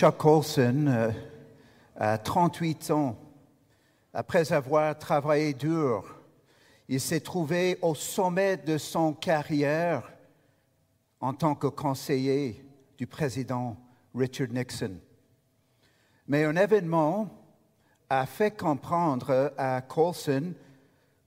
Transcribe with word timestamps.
Chuck 0.00 0.16
Colson, 0.16 0.86
euh, 0.86 1.12
à 1.94 2.16
38 2.16 2.90
ans, 2.90 3.18
après 4.14 4.50
avoir 4.50 4.98
travaillé 4.98 5.52
dur, 5.52 6.16
il 6.88 6.98
s'est 7.02 7.20
trouvé 7.20 7.76
au 7.82 7.94
sommet 7.94 8.56
de 8.56 8.78
son 8.78 9.12
carrière 9.12 10.10
en 11.20 11.34
tant 11.34 11.54
que 11.54 11.66
conseiller 11.66 12.64
du 12.96 13.06
président 13.06 13.76
Richard 14.14 14.48
Nixon. 14.48 14.96
Mais 16.26 16.44
un 16.44 16.56
événement 16.56 17.28
a 18.08 18.24
fait 18.24 18.56
comprendre 18.56 19.52
à 19.58 19.82
Colson 19.82 20.54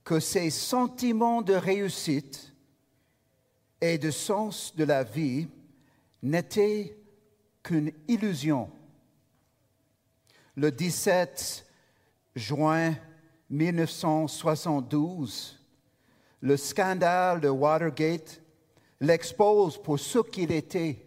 que 0.02 0.18
ses 0.18 0.50
sentiments 0.50 1.42
de 1.42 1.54
réussite 1.54 2.52
et 3.80 3.98
de 3.98 4.10
sens 4.10 4.74
de 4.74 4.82
la 4.82 5.04
vie 5.04 5.46
n'étaient 6.24 7.03
qu'une 7.64 7.90
illusion. 8.06 8.70
Le 10.54 10.70
17 10.70 11.66
juin 12.36 12.94
1972, 13.50 15.60
le 16.42 16.56
scandale 16.56 17.40
de 17.40 17.48
Watergate 17.48 18.40
l'expose 19.00 19.82
pour 19.82 19.98
ce 19.98 20.20
qu'il 20.20 20.52
était, 20.52 21.04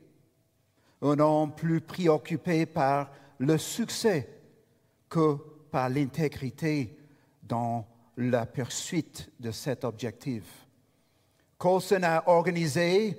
un 1.01 1.17
homme 1.19 1.55
plus 1.55 1.79
préoccupé 1.79 2.65
par 2.65 3.09
le 3.37 3.57
succès 3.57 4.27
que 5.07 5.37
par 5.71 5.87
l'intégrité 5.89 6.97
dans 7.43 7.87
la 8.17 8.45
poursuite 8.45 9.31
de 9.39 9.51
cet 9.51 9.85
objectif. 9.85 10.43
Colson 11.57 12.03
a 12.03 12.27
organisé 12.27 13.17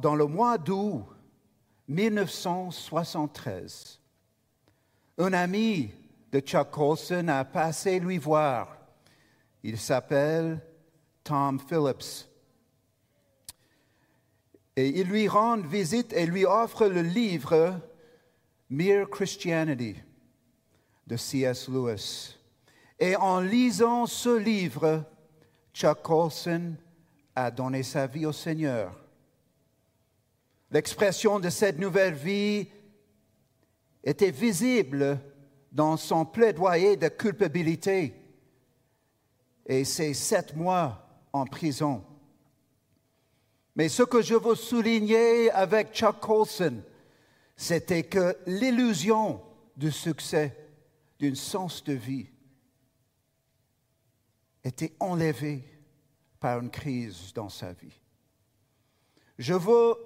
dans 0.00 0.14
le 0.14 0.26
mois 0.26 0.58
d'août 0.58 1.06
1973, 1.88 4.00
un 5.18 5.32
ami 5.32 5.90
de 6.30 6.38
Chuck 6.40 6.70
Colson 6.70 7.26
a 7.28 7.44
passé 7.44 7.98
lui 8.00 8.18
voir. 8.18 8.76
Il 9.62 9.78
s'appelle 9.78 10.60
Tom 11.22 11.60
Phillips. 11.60 12.28
Et 14.74 14.88
il 15.00 15.08
lui 15.08 15.28
rend 15.28 15.58
visite 15.58 16.14
et 16.14 16.24
lui 16.26 16.46
offre 16.46 16.86
le 16.86 17.02
livre 17.02 17.78
Mere 18.70 19.10
Christianity 19.10 19.96
de 21.06 21.16
C.S. 21.16 21.68
Lewis. 21.68 22.38
Et 22.98 23.14
en 23.16 23.40
lisant 23.40 24.06
ce 24.06 24.38
livre, 24.38 25.04
Chuck 25.74 26.00
Colson 26.02 26.74
a 27.34 27.50
donné 27.50 27.82
sa 27.82 28.06
vie 28.06 28.24
au 28.24 28.32
Seigneur. 28.32 29.01
L'expression 30.72 31.38
de 31.38 31.50
cette 31.50 31.78
nouvelle 31.78 32.14
vie 32.14 32.66
était 34.02 34.30
visible 34.30 35.20
dans 35.70 35.98
son 35.98 36.24
plaidoyer 36.24 36.96
de 36.96 37.08
culpabilité 37.08 38.14
et 39.66 39.84
ses 39.84 40.14
sept 40.14 40.56
mois 40.56 41.06
en 41.30 41.44
prison. 41.44 42.02
Mais 43.76 43.90
ce 43.90 44.02
que 44.02 44.22
je 44.22 44.34
veux 44.34 44.54
souligner 44.54 45.50
avec 45.50 45.92
Chuck 45.92 46.20
Colson, 46.20 46.82
c'était 47.54 48.04
que 48.04 48.34
l'illusion 48.46 49.42
du 49.76 49.90
succès, 49.92 50.56
d'un 51.20 51.34
sens 51.34 51.84
de 51.84 51.92
vie, 51.92 52.28
était 54.64 54.94
enlevée 55.00 55.64
par 56.40 56.60
une 56.60 56.70
crise 56.70 57.34
dans 57.34 57.50
sa 57.50 57.72
vie. 57.74 58.00
Je 59.38 59.54
veux 59.54 59.96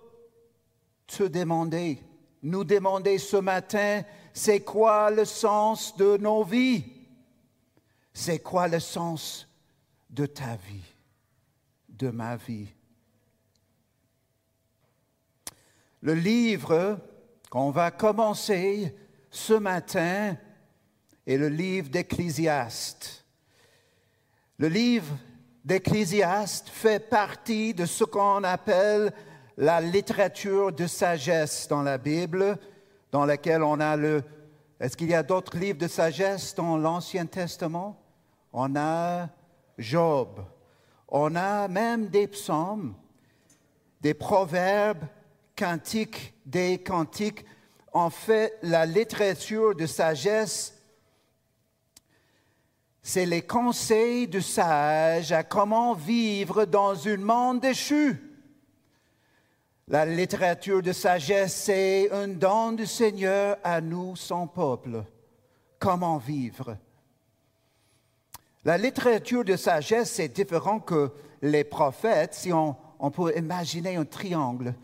te 1.07 1.25
demander, 1.25 2.03
nous 2.43 2.65
demander 2.65 3.19
ce 3.19 3.37
matin, 3.37 4.03
c'est 4.33 4.61
quoi 4.61 5.11
le 5.11 5.25
sens 5.25 5.97
de 5.97 6.17
nos 6.17 6.45
vies? 6.45 6.85
C'est 8.13 8.41
quoi 8.41 8.69
le 8.69 8.81
sens 8.81 9.49
de 10.11 10.27
ta 10.27 10.57
vie, 10.57 10.95
de 11.89 12.11
ma 12.11 12.37
vie? 12.37 12.69
Le 16.01 16.15
livre 16.15 16.99
qu'on 17.51 17.71
va 17.71 17.91
commencer 17.91 18.95
ce 19.31 19.55
matin 19.55 20.37
est 21.27 21.37
le 21.37 21.49
livre 21.49 21.89
d'Ecclésiaste. 21.89 23.25
Le 24.59 24.69
livre 24.69 25.17
d'Ecclésiaste 25.65 26.69
fait 26.69 27.01
partie 27.01 27.75
de 27.75 27.87
ce 27.87 28.05
qu'on 28.05 28.45
appelle 28.45 29.13
la 29.57 29.81
littérature 29.81 30.73
de 30.73 30.87
sagesse 30.87 31.67
dans 31.69 31.83
la 31.83 31.99
Bible, 31.99 32.59
dans 33.11 33.25
laquelle 33.25 33.63
on 33.63 33.81
a 33.81 33.97
le... 33.97 34.23
Est-ce 34.79 34.97
qu'il 34.97 35.09
y 35.09 35.15
a 35.15 35.23
d'autres 35.23 35.57
livres 35.57 35.79
de 35.79 35.89
sagesse 35.89 36.55
dans 36.55 36.77
l'Ancien 36.77 37.25
Testament? 37.25 37.99
On 38.53 38.77
a 38.77 39.29
Job. 39.79 40.45
On 41.09 41.35
a 41.35 41.69
même 41.69 42.09
des 42.09 42.27
psaumes, 42.27 42.95
des 44.01 44.13
proverbes, 44.13 45.05
cantiques, 45.57 46.35
des 46.45 46.79
cantiques. 46.79 47.45
En 47.93 48.11
fait, 48.11 48.59
la 48.63 48.85
littérature 48.85 49.75
de 49.75 49.87
sagesse, 49.87 50.75
c'est 53.01 53.25
les 53.25 53.43
conseils 53.43 54.29
du 54.29 54.43
sage 54.43 55.33
à 55.33 55.43
comment 55.45 55.95
vivre 55.95 56.67
dans 56.67 57.09
un 57.09 57.17
monde 57.17 57.61
déchu. 57.61 58.26
La 59.89 60.05
littérature 60.05 60.83
de 60.83 60.91
sagesse, 60.91 61.55
c'est 61.55 62.11
un 62.11 62.27
don 62.27 62.73
du 62.73 62.87
Seigneur 62.87 63.57
à 63.63 63.81
nous, 63.81 64.17
son 64.17 64.49
peuple. 64.49 65.05
Comment 65.79 66.19
vivre? 66.19 66.77
La 68.65 68.77
littérature 68.79 69.45
de 69.45 69.55
sagesse, 69.55 70.11
c'est 70.11 70.27
différent 70.27 70.81
que 70.81 71.13
les 71.41 71.63
prophètes, 71.63 72.35
si 72.35 72.53
on, 72.53 72.75
peut 73.13 73.33
imaginer 73.37 73.95
un 73.95 74.05
triangle. 74.05 74.75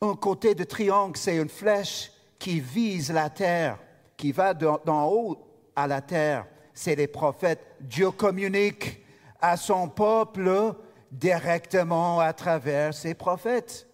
Un 0.00 0.16
côté 0.16 0.56
du 0.56 0.66
triangle, 0.66 1.16
c'est 1.16 1.36
une 1.36 1.48
flèche 1.48 2.10
qui 2.40 2.58
vise 2.58 3.12
la 3.12 3.30
terre, 3.30 3.78
qui 4.16 4.32
va 4.32 4.52
d'en 4.52 5.08
haut 5.08 5.38
à 5.76 5.86
la 5.86 6.00
terre. 6.00 6.48
C'est 6.74 6.96
les 6.96 7.06
prophètes. 7.06 7.64
Dieu 7.78 8.10
communique 8.10 9.00
à 9.40 9.56
son 9.56 9.88
peuple 9.88 10.74
directement 11.10 12.20
à 12.20 12.32
travers 12.32 12.94
ses 12.94 13.14
prophètes. 13.14 13.86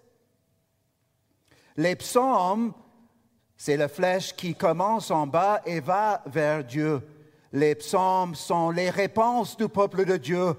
Les 1.76 1.96
psaumes, 1.96 2.72
c'est 3.56 3.76
la 3.76 3.88
flèche 3.88 4.34
qui 4.34 4.54
commence 4.54 5.10
en 5.10 5.26
bas 5.26 5.62
et 5.64 5.80
va 5.80 6.22
vers 6.26 6.64
Dieu. 6.64 7.00
Les 7.52 7.74
psaumes 7.74 8.34
sont 8.34 8.70
les 8.70 8.90
réponses 8.90 9.56
du 9.56 9.68
peuple 9.68 10.04
de 10.04 10.16
Dieu 10.16 10.54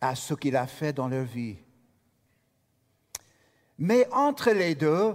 à 0.00 0.14
ce 0.14 0.34
qu'il 0.34 0.56
a 0.56 0.66
fait 0.66 0.92
dans 0.92 1.08
leur 1.08 1.24
vie. 1.24 1.56
Mais 3.78 4.06
entre 4.12 4.50
les 4.50 4.74
deux, 4.74 5.14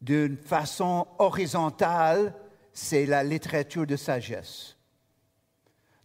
d'une 0.00 0.36
façon 0.36 1.06
horizontale, 1.18 2.34
c'est 2.72 3.06
la 3.06 3.24
littérature 3.24 3.86
de 3.86 3.96
sagesse. 3.96 4.75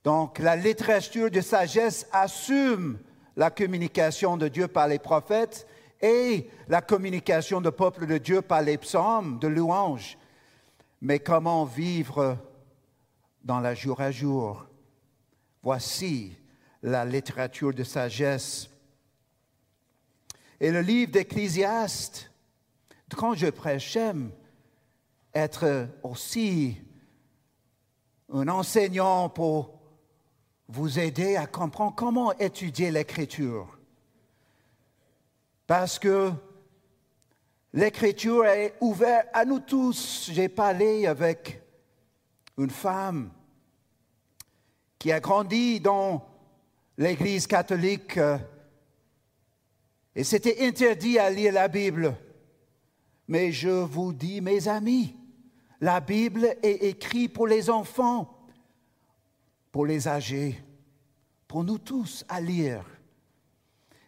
Donc, 0.03 0.39
la 0.39 0.55
littérature 0.55 1.29
de 1.29 1.41
sagesse 1.41 2.07
assume 2.11 2.99
la 3.35 3.51
communication 3.51 4.35
de 4.35 4.47
Dieu 4.47 4.67
par 4.67 4.87
les 4.87 4.99
prophètes 4.99 5.67
et 6.01 6.49
la 6.67 6.81
communication 6.81 7.61
du 7.61 7.71
peuple 7.71 8.07
de 8.07 8.17
Dieu 8.17 8.41
par 8.41 8.61
les 8.61 8.77
psaumes 8.77 9.37
de 9.39 9.47
louange. 9.47 10.17
Mais 11.01 11.19
comment 11.19 11.65
vivre 11.65 12.37
dans 13.43 13.59
la 13.59 13.75
jour 13.75 14.01
à 14.01 14.11
jour? 14.11 14.65
Voici 15.61 16.35
la 16.81 17.05
littérature 17.05 17.73
de 17.73 17.83
sagesse. 17.83 18.69
Et 20.59 20.71
le 20.71 20.81
livre 20.81 21.11
d'Ecclésiaste, 21.11 22.31
quand 23.15 23.35
je 23.35 23.47
prêche, 23.47 23.93
j'aime 23.93 24.31
être 25.33 25.87
aussi 26.01 26.77
un 28.33 28.47
enseignant 28.47 29.29
pour 29.29 29.80
vous 30.71 30.99
aider 30.99 31.35
à 31.35 31.47
comprendre 31.47 31.95
comment 31.95 32.31
étudier 32.37 32.91
l'écriture. 32.91 33.77
Parce 35.67 35.99
que 35.99 36.31
l'écriture 37.73 38.45
est 38.45 38.75
ouverte 38.79 39.27
à 39.33 39.43
nous 39.43 39.59
tous. 39.59 40.29
J'ai 40.31 40.47
parlé 40.47 41.05
avec 41.07 41.61
une 42.57 42.69
femme 42.69 43.31
qui 44.97 45.11
a 45.11 45.19
grandi 45.19 45.81
dans 45.81 46.25
l'Église 46.97 47.47
catholique, 47.47 48.17
euh, 48.17 48.37
Et 50.15 50.23
c'était 50.23 50.65
interdit 50.65 51.17
à 51.19 51.29
lire 51.29 51.53
la 51.53 51.67
Bible. 51.67 52.15
Mais 53.27 53.51
je 53.51 53.69
vous 53.69 54.13
dis, 54.13 54.41
mes 54.41 54.67
amis, 54.67 55.15
la 55.79 55.99
Bible 55.99 56.55
est 56.61 56.83
écrite 56.83 57.33
pour 57.33 57.47
les 57.47 57.69
enfants, 57.69 58.40
pour 59.71 59.85
les 59.85 60.07
âgés, 60.07 60.61
pour 61.47 61.63
nous 61.63 61.77
tous 61.77 62.25
à 62.27 62.41
lire. 62.41 62.85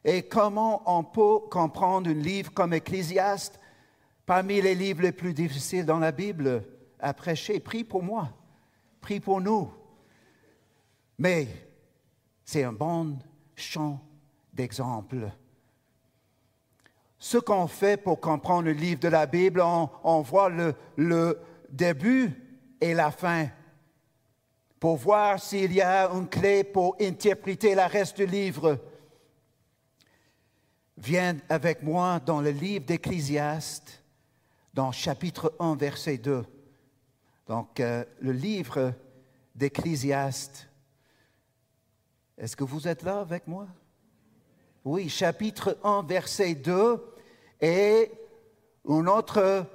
Et 0.04 0.24
comment 0.24 0.82
on 0.86 1.04
peut 1.04 1.48
comprendre 1.50 2.10
un 2.10 2.14
livre 2.14 2.52
comme 2.54 2.74
Ecclésiaste, 2.74 3.60
parmi 4.26 4.62
les 4.62 4.76
livres 4.76 5.02
les 5.02 5.12
plus 5.12 5.34
difficiles 5.34 5.86
dans 5.86 6.00
la 6.00 6.12
Bible, 6.12 6.64
à 7.00 7.14
prêcher 7.14 7.60
Prie 7.60 7.84
pour 7.84 8.04
moi, 8.04 8.30
prie 9.02 9.20
pour 9.20 9.40
nous. 9.40 9.72
Mais 11.18 11.48
c'est 12.44 12.64
un 12.64 12.74
bon 12.74 13.18
champ 13.56 14.02
d'exemple. 14.54 15.30
Ce 17.20 17.38
qu'on 17.38 17.68
fait 17.68 17.96
pour 17.96 18.20
comprendre 18.20 18.66
le 18.66 18.74
livre 18.74 19.00
de 19.00 19.08
la 19.08 19.26
Bible, 19.26 19.62
on, 19.62 20.22
voit 20.22 20.50
le, 20.50 21.40
début 21.70 22.32
et 22.82 22.94
la 22.94 23.12
fin 23.12 23.48
pour 24.84 24.98
voir 24.98 25.42
s'il 25.42 25.72
y 25.72 25.80
a 25.80 26.10
une 26.10 26.28
clé 26.28 26.66
pour 26.66 26.98
interpréter 27.00 27.74
le 27.74 27.84
reste 27.84 28.18
du 28.18 28.26
livre. 28.26 28.78
Viens 30.98 31.38
avec 31.48 31.84
moi 31.84 32.20
dans 32.20 32.42
le 32.42 32.50
livre 32.50 32.86
d'Ecclésiaste, 32.86 34.04
dans 34.74 34.92
chapitre 34.92 35.54
1, 35.58 35.78
verset 35.78 36.18
2. 36.18 36.44
Donc, 37.48 37.80
euh, 37.80 38.04
le 38.20 38.34
livre 38.34 38.94
d'Ecclésiaste. 39.56 40.68
Est-ce 42.38 42.58
que 42.58 42.66
vous 42.66 42.86
êtes 42.86 43.04
là 43.04 43.22
avec 43.22 43.48
moi? 43.48 43.68
Oui, 44.84 45.08
chapitre 45.08 45.78
1, 45.86 46.04
verset 46.04 46.56
2 46.56 47.02
et 47.62 48.12
un 48.90 49.08
autre 49.08 49.66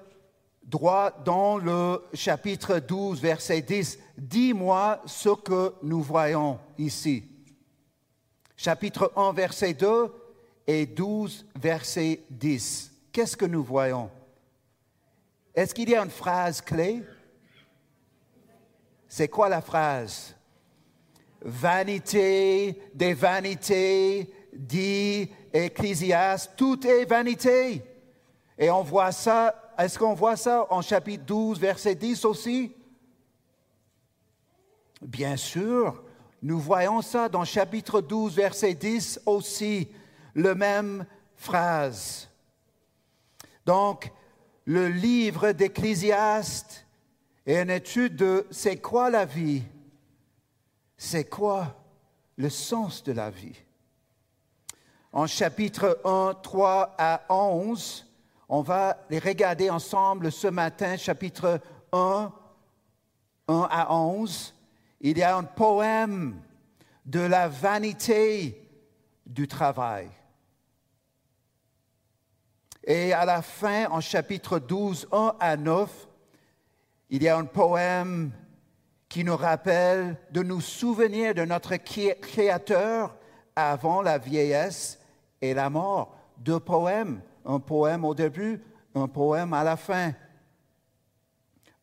droit 0.68 1.10
dans 1.24 1.56
le 1.56 2.04
chapitre 2.12 2.78
12, 2.78 3.20
verset 3.20 3.62
10. 3.62 3.98
Dis-moi 4.16 5.00
ce 5.06 5.30
que 5.30 5.74
nous 5.82 6.02
voyons 6.02 6.58
ici. 6.76 7.24
Chapitre 8.56 9.12
1, 9.16 9.32
verset 9.32 9.72
2 9.72 10.12
et 10.66 10.84
12, 10.84 11.46
verset 11.58 12.20
10. 12.30 12.92
Qu'est-ce 13.12 13.36
que 13.36 13.46
nous 13.46 13.64
voyons? 13.64 14.10
Est-ce 15.54 15.74
qu'il 15.74 15.88
y 15.88 15.94
a 15.94 16.02
une 16.02 16.10
phrase 16.10 16.60
clé? 16.60 17.02
C'est 19.08 19.28
quoi 19.28 19.48
la 19.48 19.62
phrase? 19.62 20.34
Vanité 21.40 22.82
des 22.94 23.14
vanités, 23.14 24.30
dit 24.52 25.30
Ecclésiaste, 25.52 26.52
tout 26.56 26.86
est 26.86 27.06
vanité. 27.06 27.82
Et 28.58 28.70
on 28.70 28.82
voit 28.82 29.12
ça, 29.12 29.67
est-ce 29.78 29.98
qu'on 29.98 30.14
voit 30.14 30.36
ça 30.36 30.66
en 30.70 30.82
chapitre 30.82 31.24
12, 31.24 31.60
verset 31.60 31.94
10 31.94 32.24
aussi? 32.24 32.72
Bien 35.00 35.36
sûr, 35.36 36.02
nous 36.42 36.58
voyons 36.58 37.00
ça 37.02 37.28
dans 37.28 37.44
chapitre 37.44 38.00
12, 38.00 38.34
verset 38.34 38.74
10 38.74 39.20
aussi, 39.26 39.88
la 40.34 40.54
même 40.54 41.06
phrase. 41.36 42.28
Donc, 43.64 44.12
le 44.64 44.88
livre 44.88 45.52
d'Ecclésiaste 45.52 46.84
est 47.46 47.62
une 47.62 47.70
étude 47.70 48.16
de 48.16 48.46
c'est 48.50 48.76
quoi 48.78 49.08
la 49.08 49.24
vie? 49.24 49.62
C'est 50.96 51.24
quoi 51.24 51.76
le 52.36 52.50
sens 52.50 53.02
de 53.04 53.12
la 53.12 53.30
vie? 53.30 53.56
en 55.12 55.26
chapitre 55.26 56.00
1, 56.04 56.34
3 56.42 56.94
à 56.98 57.22
11. 57.28 58.06
On 58.48 58.62
va 58.62 59.04
les 59.10 59.18
regarder 59.18 59.68
ensemble 59.68 60.32
ce 60.32 60.46
matin, 60.46 60.96
chapitre 60.96 61.60
1, 61.92 62.32
1 63.46 63.68
à 63.70 63.92
11. 63.92 64.54
Il 65.02 65.18
y 65.18 65.22
a 65.22 65.36
un 65.36 65.42
poème 65.44 66.40
de 67.04 67.20
la 67.20 67.48
vanité 67.48 68.66
du 69.26 69.46
travail. 69.46 70.08
Et 72.84 73.12
à 73.12 73.26
la 73.26 73.42
fin, 73.42 73.84
en 73.90 74.00
chapitre 74.00 74.58
12, 74.58 75.08
1 75.12 75.34
à 75.38 75.58
9, 75.58 76.08
il 77.10 77.22
y 77.22 77.28
a 77.28 77.36
un 77.36 77.44
poème 77.44 78.32
qui 79.10 79.24
nous 79.24 79.36
rappelle 79.36 80.16
de 80.30 80.42
nous 80.42 80.62
souvenir 80.62 81.34
de 81.34 81.44
notre 81.44 81.76
Créateur 81.76 83.14
avant 83.54 84.00
la 84.00 84.16
vieillesse 84.16 84.98
et 85.42 85.52
la 85.52 85.68
mort. 85.68 86.16
Deux 86.38 86.60
poèmes, 86.60 87.20
un 87.44 87.60
poème 87.60 88.04
au 88.04 88.14
début, 88.14 88.62
un 88.94 89.08
poème 89.08 89.52
à 89.52 89.64
la 89.64 89.76
fin. 89.76 90.12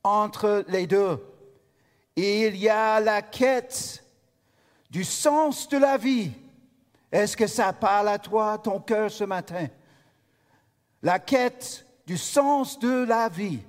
Entre 0.04 0.63
les 0.68 0.88
deux, 0.88 1.24
il 2.16 2.56
y 2.56 2.69
a 2.69 3.00
la 3.00 3.22
quête 3.22 4.04
du 4.90 5.04
sens 5.04 5.68
de 5.68 5.78
la 5.78 5.98
vie. 5.98 6.31
Est-ce 7.12 7.36
que 7.36 7.48
ça 7.48 7.74
parle 7.74 8.10
à 8.10 8.19
toi, 8.19 8.57
ton 8.57 8.80
cœur, 8.80 9.12
ce 9.12 9.24
matin? 9.24 9.68
La 11.02 11.19
quête 11.19 11.86
du 12.06 12.18
sens 12.18 12.80
de 12.80 13.04
la 13.06 13.30
vie. 13.30 13.60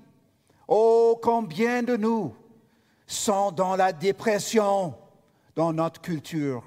Oh, 0.68 1.18
combien 1.22 1.82
de 1.82 1.96
nous 1.96 2.34
sont 3.06 3.52
dans 3.52 3.76
la 3.76 3.92
dépression 3.92 4.94
dans 5.54 5.72
notre 5.72 6.00
culture? 6.00 6.64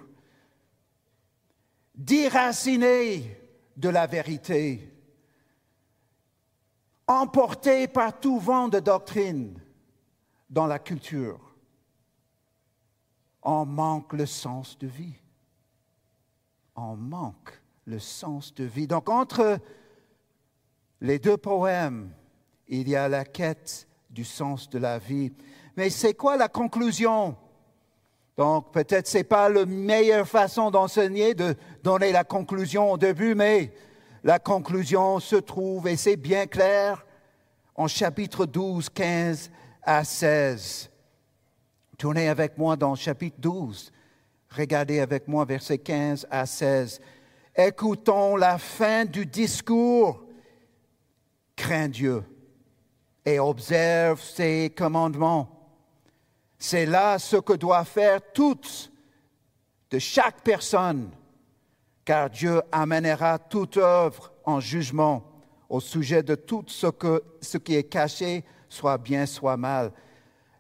Déraciné 1.95 3.37
de 3.75 3.89
la 3.89 4.07
vérité, 4.07 4.89
emporté 7.09 7.87
par 7.87 8.19
tout 8.19 8.39
vent 8.39 8.67
de 8.67 8.79
doctrine 8.79 9.59
dans 10.49 10.67
la 10.67 10.77
culture. 10.77 11.39
On 13.41 13.65
manque 13.65 14.13
le 14.13 14.27
sens 14.27 14.77
de 14.77 14.85
vie. 14.85 15.15
On 16.75 16.95
manque 16.95 17.59
le 17.85 17.97
sens 17.97 18.53
de 18.53 18.63
vie. 18.63 18.85
Donc 18.85 19.09
entre 19.09 19.57
les 21.01 21.17
deux 21.17 21.37
poèmes, 21.37 22.11
il 22.67 22.87
y 22.87 22.95
a 22.95 23.09
la 23.09 23.25
quête 23.25 23.87
du 24.11 24.23
sens 24.23 24.69
de 24.69 24.77
la 24.77 24.99
vie. 24.99 25.33
Mais 25.75 25.89
c'est 25.89 26.13
quoi 26.13 26.37
la 26.37 26.47
conclusion? 26.47 27.35
Donc 28.37 28.71
peut-être 28.71 29.07
ce 29.07 29.17
n'est 29.17 29.23
pas 29.23 29.49
la 29.49 29.65
meilleure 29.65 30.27
façon 30.27 30.69
d'enseigner, 30.69 31.33
de 31.33 31.55
donner 31.81 32.11
la 32.11 32.23
conclusion 32.23 32.91
au 32.91 32.97
début, 32.97 33.33
mais 33.33 33.73
la 34.23 34.39
conclusion 34.39 35.19
se 35.19 35.35
trouve, 35.35 35.87
et 35.87 35.95
c'est 35.95 36.15
bien 36.15 36.47
clair, 36.47 37.05
en 37.75 37.87
chapitre 37.87 38.45
12, 38.45 38.89
15 38.89 39.51
à 39.83 40.03
16. 40.03 40.89
Tournez 41.97 42.29
avec 42.29 42.57
moi 42.57 42.75
dans 42.75 42.95
chapitre 42.95 43.37
12. 43.39 43.91
Regardez 44.49 44.99
avec 44.99 45.27
moi 45.27 45.45
versets 45.45 45.77
15 45.77 46.27
à 46.29 46.45
16. 46.45 46.99
Écoutons 47.55 48.35
la 48.35 48.57
fin 48.57 49.05
du 49.05 49.25
discours. 49.25 50.23
Crains 51.55 51.89
Dieu 51.89 52.23
et 53.25 53.37
observe 53.39 54.21
ses 54.21 54.73
commandements 54.75 55.59
c'est 56.59 56.85
là 56.85 57.17
ce 57.17 57.37
que 57.37 57.53
doit 57.53 57.85
faire 57.85 58.19
toute, 58.33 58.91
de 59.89 59.97
chaque 59.97 60.41
personne, 60.43 61.09
car 62.09 62.31
Dieu 62.31 62.59
amènera 62.71 63.37
toute 63.37 63.77
œuvre 63.77 64.33
en 64.43 64.59
jugement 64.59 65.23
au 65.69 65.79
sujet 65.79 66.23
de 66.23 66.33
tout 66.33 66.63
ce, 66.65 66.87
que, 66.87 67.23
ce 67.39 67.59
qui 67.59 67.75
est 67.75 67.83
caché, 67.83 68.43
soit 68.67 68.97
bien, 68.97 69.27
soit 69.27 69.57
mal. 69.57 69.91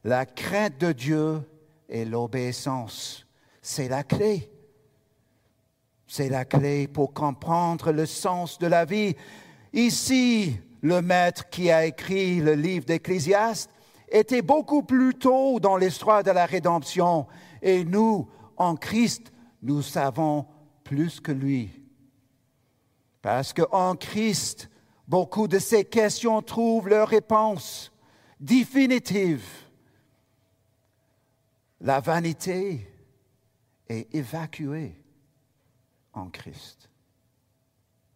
La 0.03 0.27
crainte 0.27 0.77
de 0.77 0.91
Dieu 0.91 1.41
et 1.89 2.05
l'obéissance, 2.05 3.25
c'est 3.63 3.87
la 3.87 4.03
clé. 4.03 4.51
C'est 6.05 6.29
la 6.29 6.45
clé 6.45 6.87
pour 6.87 7.15
comprendre 7.15 7.91
le 7.93 8.05
sens 8.05 8.59
de 8.59 8.67
la 8.67 8.85
vie. 8.85 9.15
Ici, 9.73 10.55
le 10.83 11.01
maître 11.01 11.49
qui 11.49 11.71
a 11.71 11.83
écrit 11.83 12.41
le 12.41 12.53
livre 12.53 12.85
d'Ecclésiaste 12.85 13.71
était 14.07 14.43
beaucoup 14.43 14.83
plus 14.83 15.15
tôt 15.15 15.59
dans 15.59 15.77
l'histoire 15.77 16.21
de 16.21 16.29
la 16.29 16.45
rédemption. 16.45 17.25
Et 17.63 17.83
nous, 17.83 18.29
en 18.55 18.75
Christ, 18.75 19.33
nous 19.63 19.81
savons 19.81 20.45
plus 20.89 21.19
que 21.19 21.31
lui. 21.31 21.69
Parce 23.21 23.53
qu'en 23.53 23.95
Christ, 23.95 24.71
beaucoup 25.07 25.47
de 25.47 25.59
ces 25.59 25.85
questions 25.85 26.41
trouvent 26.41 26.89
leur 26.89 27.09
réponse 27.09 27.91
définitive. 28.39 29.47
La 31.79 31.99
vanité 31.99 32.91
est 33.87 34.15
évacuée 34.15 34.99
en 36.13 36.31
Christ. 36.31 36.89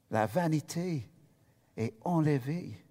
La 0.09 0.25
vanité 0.25 1.07
est 1.77 1.93
enlevée 2.03 2.83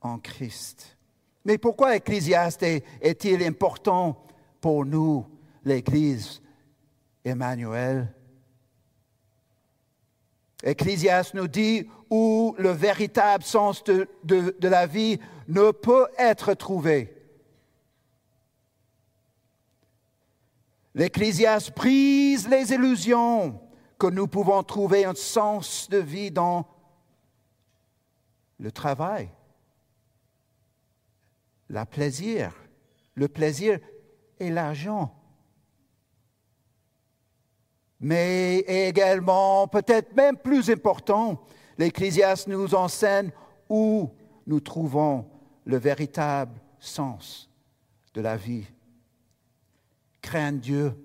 en 0.00 0.18
Christ. 0.18 0.96
Mais 1.44 1.58
pourquoi 1.58 1.94
Ecclésiaste 1.94 2.62
est-il 2.62 3.42
important 3.42 4.24
pour 4.62 4.86
nous, 4.86 5.26
l'Église 5.62 6.40
Emmanuel? 7.22 8.14
Ecclésiaste 10.62 11.34
nous 11.34 11.48
dit 11.48 11.88
où 12.10 12.54
le 12.58 12.70
véritable 12.70 13.44
sens 13.44 13.82
de, 13.84 14.08
la 14.60 14.86
vie 14.86 15.18
ne 15.48 15.70
peut 15.70 16.06
être 16.18 16.54
trouvé. 16.54 17.16
L'Ecclésiaste 20.94 21.74
brise 21.74 22.48
les 22.48 22.72
illusions 22.72 23.60
que 23.98 24.08
nous 24.08 24.26
pouvons 24.26 24.62
trouver 24.62 25.04
un 25.04 25.14
sens 25.14 25.88
de 25.88 25.98
vie 25.98 26.30
dans 26.30 26.66
le 28.58 28.72
travail, 28.72 29.30
le 31.68 31.84
plaisir, 31.84 32.52
le 33.14 33.28
plaisir 33.28 33.78
et 34.38 34.50
l'argent. 34.50 35.19
Mais 38.00 38.60
également, 38.60 39.68
peut-être 39.68 40.14
même 40.16 40.36
plus 40.36 40.70
important, 40.70 41.44
l'Ecclésiaste 41.76 42.48
nous 42.48 42.74
enseigne 42.74 43.30
où 43.68 44.10
nous 44.46 44.60
trouvons 44.60 45.26
le 45.64 45.76
véritable 45.76 46.58
sens 46.78 47.50
de 48.14 48.22
la 48.22 48.36
vie. 48.36 48.66
Crains 50.22 50.52
Dieu, 50.52 50.96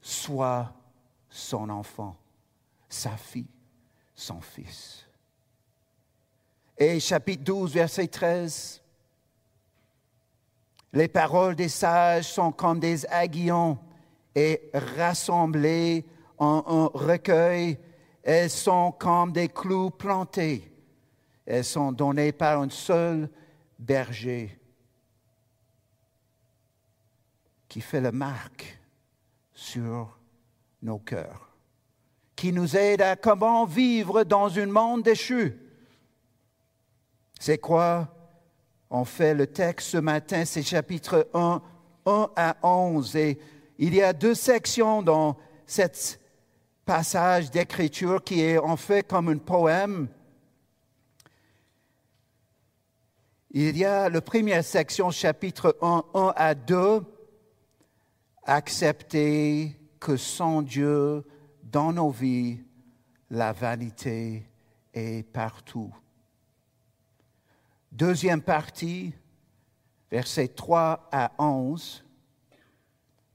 sois 0.00 0.72
son 1.28 1.70
enfant, 1.70 2.16
sa 2.88 3.16
fille, 3.16 3.46
son 4.14 4.40
fils. 4.40 5.06
Et 6.76 6.98
chapitre 6.98 7.44
12, 7.44 7.74
verset 7.74 8.08
13. 8.08 8.82
Les 10.92 11.08
paroles 11.08 11.54
des 11.54 11.68
sages 11.68 12.32
sont 12.32 12.50
comme 12.50 12.80
des 12.80 13.06
aiguillons 13.06 13.78
et 14.34 14.70
rassemblées 14.72 16.04
en 16.38 16.64
un 16.66 16.98
recueil. 16.98 17.78
Elles 18.22 18.50
sont 18.50 18.92
comme 18.92 19.32
des 19.32 19.48
clous 19.48 19.90
plantés. 19.90 20.70
Elles 21.46 21.64
sont 21.64 21.92
données 21.92 22.32
par 22.32 22.60
un 22.60 22.70
seul 22.70 23.28
berger 23.78 24.58
qui 27.68 27.80
fait 27.80 28.00
la 28.00 28.12
marque 28.12 28.78
sur 29.52 30.18
nos 30.82 30.98
cœurs, 30.98 31.48
qui 32.34 32.52
nous 32.52 32.76
aide 32.76 33.02
à 33.02 33.16
comment 33.16 33.64
vivre 33.64 34.24
dans 34.24 34.58
un 34.58 34.66
monde 34.66 35.02
déchu. 35.02 35.56
C'est 37.38 37.58
quoi 37.58 38.08
on 38.90 39.04
fait 39.04 39.34
le 39.34 39.46
texte 39.46 39.90
ce 39.90 39.96
matin, 39.98 40.44
c'est 40.44 40.62
chapitre 40.62 41.28
1, 41.32 41.62
1 42.06 42.30
à 42.34 42.56
11. 42.62 43.16
Et 43.16 43.38
il 43.82 43.94
y 43.94 44.02
a 44.02 44.12
deux 44.12 44.34
sections 44.34 45.02
dans 45.02 45.38
cet 45.66 46.20
passage 46.84 47.50
d'écriture 47.50 48.22
qui 48.22 48.42
est 48.42 48.58
en 48.58 48.76
fait 48.76 49.08
comme 49.08 49.30
un 49.30 49.38
poème. 49.38 50.06
Il 53.50 53.78
y 53.78 53.86
a 53.86 54.10
la 54.10 54.20
première 54.20 54.62
section, 54.62 55.10
chapitre 55.10 55.78
1, 55.80 56.04
1 56.12 56.32
à 56.36 56.54
2, 56.54 57.00
accepter 58.44 59.74
que 59.98 60.18
sans 60.18 60.60
Dieu, 60.60 61.24
dans 61.62 61.94
nos 61.94 62.10
vies, 62.10 62.60
la 63.30 63.54
vanité 63.54 64.46
est 64.92 65.26
partout. 65.32 65.94
Deuxième 67.90 68.42
partie, 68.42 69.14
versets 70.10 70.48
3 70.48 71.08
à 71.10 71.32
11. 71.38 72.04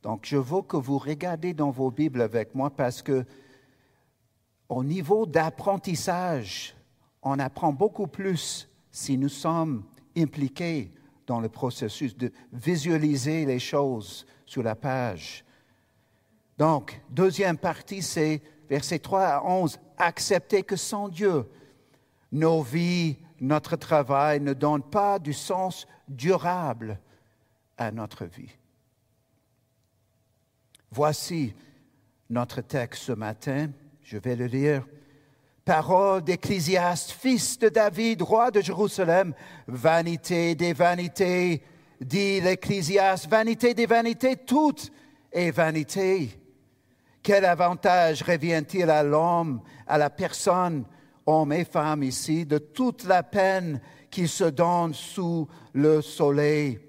Donc, 0.06 0.20
je 0.28 0.38
veux 0.38 0.62
que 0.62 0.78
vous 0.78 1.00
regardez 1.00 1.56
dans 1.56 1.72
vos 1.72 1.90
Bibles 1.90 2.22
avec 2.22 2.54
moi 2.54 2.70
parce 2.70 3.02
que, 3.02 3.26
au 4.70 4.84
niveau 4.84 5.26
d'apprentissage, 5.26 6.76
on 7.24 7.40
apprend 7.40 7.74
beaucoup 7.74 8.06
plus 8.06 8.70
si 8.92 9.18
nous 9.18 9.30
sommes 9.30 9.84
impliqués 10.16 10.92
dans 11.26 11.40
le 11.40 11.50
processus 11.50 12.16
de 12.16 12.32
visualiser 12.54 13.48
les 13.48 13.58
choses 13.58 14.28
sur 14.46 14.62
la 14.62 14.76
page. 14.76 15.44
Donc, 16.60 17.02
deuxième 17.10 17.58
partie, 17.58 18.04
c'est 18.04 18.44
versets 18.70 19.00
3 19.00 19.22
à 19.24 19.44
11. 19.44 19.80
Accepter 19.98 20.62
que 20.62 20.76
sans 20.76 21.10
Dieu, 21.10 21.50
nos 22.32 22.62
vies 22.62 23.18
notre 23.42 23.76
travail 23.76 24.40
ne 24.40 24.54
donne 24.54 24.84
pas 24.84 25.18
du 25.18 25.34
sens 25.34 25.88
durable 26.08 27.00
à 27.76 27.90
notre 27.92 28.26
vie. 28.26 28.56
Voici 30.92 31.54
notre 32.30 32.62
texte 32.62 33.04
ce 33.04 33.12
matin, 33.12 33.70
je 34.02 34.18
vais 34.18 34.36
le 34.36 34.46
lire. 34.46 34.86
Parole 35.64 36.24
d'Ecclésiaste, 36.24 37.12
fils 37.12 37.58
de 37.58 37.70
David, 37.70 38.22
roi 38.22 38.52
de 38.52 38.62
Jérusalem, 38.62 39.34
vanité 39.68 40.54
des 40.54 40.74
vanités, 40.74 41.64
dit 42.00 42.40
l'Ecclésiaste, 42.40 43.28
vanité 43.28 43.74
des 43.74 43.88
vanités, 43.88 44.36
toute 44.36 44.92
est 45.32 45.52
vanité. 45.52 46.40
Quel 47.24 47.46
avantage 47.46 48.22
revient-il 48.22 48.90
à 48.92 49.02
l'homme, 49.02 49.62
à 49.88 49.98
la 49.98 50.12
personne 50.12 50.86
hommes 51.26 51.54
et 51.54 51.66
femmes 51.66 52.04
ici, 52.04 52.46
de 52.46 52.60
toute 52.60 53.04
la 53.06 53.24
peine 53.24 53.82
qui 54.12 54.28
se 54.28 54.44
donne 54.44 54.94
sous 54.94 55.48
le 55.74 56.02
soleil? 56.02 56.80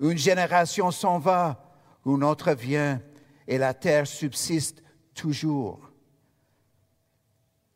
Une 0.00 0.16
génération 0.16 0.90
s'en 0.90 1.18
va, 1.18 1.62
une 2.06 2.24
autre 2.24 2.52
vient, 2.52 3.00
et 3.46 3.58
la 3.58 3.74
terre 3.74 4.06
subsiste 4.06 4.82
toujours. 5.14 5.92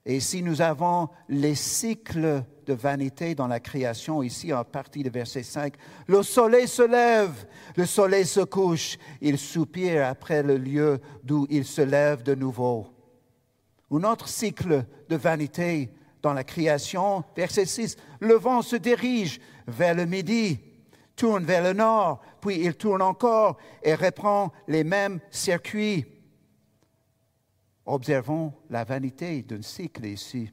Et 0.06 0.20
si 0.20 0.42
nous 0.42 0.62
avons 0.62 1.08
les 1.28 1.54
cycles 1.54 2.42
de 2.66 2.72
vanité 2.72 3.34
dans 3.34 3.46
la 3.46 3.60
création, 3.60 4.22
ici 4.22 4.52
en 4.52 4.64
partie 4.64 5.02
de 5.02 5.10
verset 5.10 5.42
5, 5.42 5.74
le 6.06 6.22
soleil 6.22 6.66
se 6.66 6.82
lève, 6.82 7.46
le 7.76 7.86
soleil 7.86 8.26
se 8.26 8.40
couche, 8.40 8.96
il 9.20 9.38
soupire 9.38 10.06
après 10.06 10.42
le 10.42 10.56
lieu 10.56 11.00
d'où 11.22 11.46
il 11.50 11.64
se 11.64 11.82
lève 11.82 12.22
de 12.22 12.34
nouveau 12.34 12.86
un 13.90 14.04
autre 14.04 14.28
cycle 14.28 14.84
de 15.08 15.16
vanité 15.16 15.90
dans 16.22 16.32
la 16.32 16.44
création. 16.44 17.24
Verset 17.36 17.66
6, 17.66 17.96
le 18.20 18.34
vent 18.34 18.62
se 18.62 18.76
dirige 18.76 19.40
vers 19.66 19.94
le 19.94 20.06
midi, 20.06 20.60
tourne 21.20 21.44
vers 21.44 21.62
le 21.62 21.74
nord, 21.74 22.22
puis 22.40 22.64
il 22.64 22.74
tourne 22.76 23.02
encore 23.02 23.58
et 23.82 23.94
reprend 23.94 24.50
les 24.66 24.84
mêmes 24.84 25.20
circuits. 25.30 26.06
Observons 27.84 28.54
la 28.70 28.84
vanité 28.84 29.42
d'un 29.42 29.60
cycle 29.60 30.06
ici. 30.06 30.50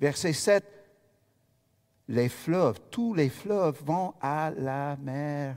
Verset 0.00 0.32
7, 0.32 0.64
les 2.08 2.28
fleuves, 2.28 2.80
tous 2.90 3.14
les 3.14 3.28
fleuves 3.28 3.80
vont 3.84 4.12
à 4.20 4.50
la 4.50 4.96
mer 4.96 5.56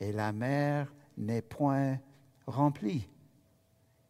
et 0.00 0.12
la 0.12 0.32
mer 0.32 0.90
n'est 1.18 1.42
point 1.42 1.98
remplie. 2.46 3.06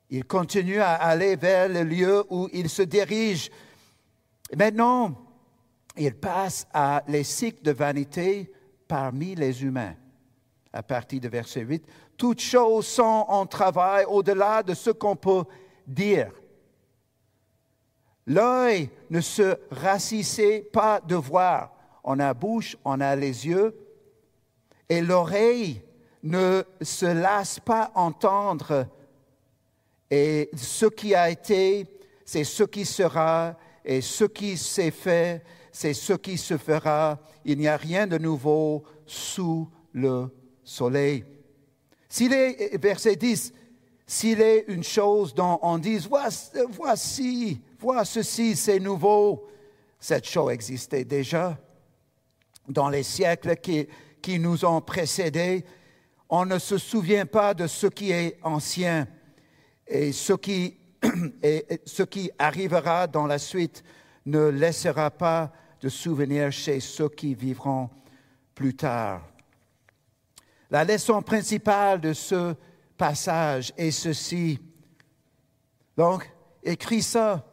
Il 0.08 0.24
continue 0.24 0.78
à 0.78 0.92
aller 0.92 1.34
vers 1.34 1.68
le 1.68 1.82
lieu 1.82 2.24
où 2.30 2.48
il 2.52 2.68
se 2.68 2.82
dirige. 2.82 3.50
Maintenant, 4.56 5.20
il 5.96 6.14
passe 6.14 6.68
à 6.72 7.02
les 7.08 7.24
cycles 7.24 7.64
de 7.64 7.72
vanité 7.72 8.52
parmi 8.86 9.34
les 9.34 9.62
humains. 9.62 9.94
À 10.72 10.82
partir 10.82 11.20
de 11.20 11.28
verset 11.28 11.60
8, 11.60 11.86
toutes 12.16 12.40
choses 12.40 12.86
sont 12.86 13.24
en 13.28 13.46
travail 13.46 14.04
au-delà 14.06 14.62
de 14.62 14.74
ce 14.74 14.90
qu'on 14.90 15.16
peut 15.16 15.44
dire. 15.86 16.32
L'œil 18.26 18.90
ne 19.10 19.20
se 19.20 19.56
rassissait 19.70 20.60
pas 20.72 21.00
de 21.00 21.14
voir. 21.14 21.72
On 22.02 22.18
a 22.18 22.34
bouche, 22.34 22.76
on 22.84 23.00
a 23.00 23.14
les 23.14 23.46
yeux, 23.46 23.76
et 24.88 25.00
l'oreille 25.00 25.82
ne 26.22 26.62
se 26.80 27.06
lasse 27.06 27.60
pas 27.60 27.92
entendre 27.94 28.86
et 30.10 30.48
ce 30.54 30.86
qui 30.86 31.12
a 31.12 31.28
été, 31.28 31.86
c'est 32.24 32.44
ce 32.44 32.62
qui 32.62 32.84
sera, 32.84 33.56
et 33.84 34.00
ce 34.00 34.24
qui 34.24 34.56
s'est 34.56 34.92
fait, 34.92 35.42
c'est 35.74 35.92
ce 35.92 36.12
qui 36.12 36.38
se 36.38 36.56
fera. 36.56 37.18
Il 37.44 37.58
n'y 37.58 37.66
a 37.66 37.76
rien 37.76 38.06
de 38.06 38.16
nouveau 38.16 38.84
sous 39.04 39.68
le 39.92 40.32
soleil. 40.62 41.24
S'il 42.08 42.32
est, 42.32 42.80
verset 42.80 43.16
10, 43.16 43.52
s'il 44.06 44.40
est 44.40 44.66
une 44.68 44.84
chose 44.84 45.34
dont 45.34 45.58
on 45.62 45.78
dit, 45.78 45.98
voici, 45.98 46.50
voici, 46.70 47.60
ceci, 48.04 48.54
c'est 48.54 48.78
nouveau, 48.78 49.48
cette 49.98 50.26
chose 50.26 50.52
existait 50.52 51.04
déjà. 51.04 51.58
Dans 52.68 52.88
les 52.88 53.02
siècles 53.02 53.56
qui, 53.56 53.88
qui 54.22 54.38
nous 54.38 54.64
ont 54.64 54.80
précédés, 54.80 55.64
on 56.28 56.46
ne 56.46 56.60
se 56.60 56.78
souvient 56.78 57.26
pas 57.26 57.52
de 57.52 57.66
ce 57.66 57.88
qui 57.88 58.12
est 58.12 58.38
ancien 58.44 59.08
et 59.88 60.12
ce 60.12 60.34
qui, 60.34 60.76
et 61.42 61.80
ce 61.84 62.04
qui 62.04 62.30
arrivera 62.38 63.08
dans 63.08 63.26
la 63.26 63.40
suite 63.40 63.82
ne 64.24 64.46
laissera 64.46 65.10
pas 65.10 65.52
de 65.84 65.90
souvenir 65.90 66.50
chez 66.50 66.80
ceux 66.80 67.10
qui 67.10 67.34
vivront 67.34 67.90
plus 68.54 68.74
tard. 68.74 69.20
La 70.70 70.82
leçon 70.82 71.20
principale 71.20 72.00
de 72.00 72.14
ce 72.14 72.54
passage 72.96 73.70
est 73.76 73.90
ceci. 73.90 74.58
Donc, 75.94 76.32
écrit 76.62 77.02
ça. 77.02 77.44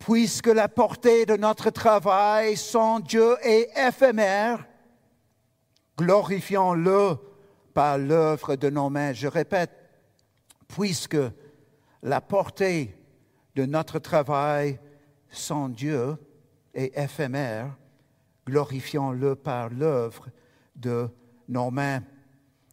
Puisque 0.00 0.48
la 0.48 0.66
portée 0.68 1.24
de 1.24 1.36
notre 1.36 1.70
travail 1.70 2.56
sans 2.56 2.98
Dieu 2.98 3.36
est 3.40 3.70
éphémère, 3.78 4.66
glorifions-le 5.96 7.14
par 7.72 7.96
l'œuvre 7.96 8.56
de 8.56 8.70
nos 8.70 8.90
mains. 8.90 9.12
Je 9.12 9.28
répète, 9.28 9.70
puisque 10.66 11.16
la 12.02 12.20
portée 12.20 12.98
de 13.54 13.66
notre 13.66 14.00
travail 14.00 14.80
sans 15.30 15.68
Dieu 15.68 16.16
est 16.74 16.96
éphémère, 16.96 17.76
glorifions-le 18.46 19.34
par 19.34 19.70
l'œuvre 19.70 20.28
de 20.76 21.08
nos 21.48 21.70
mains. 21.70 22.02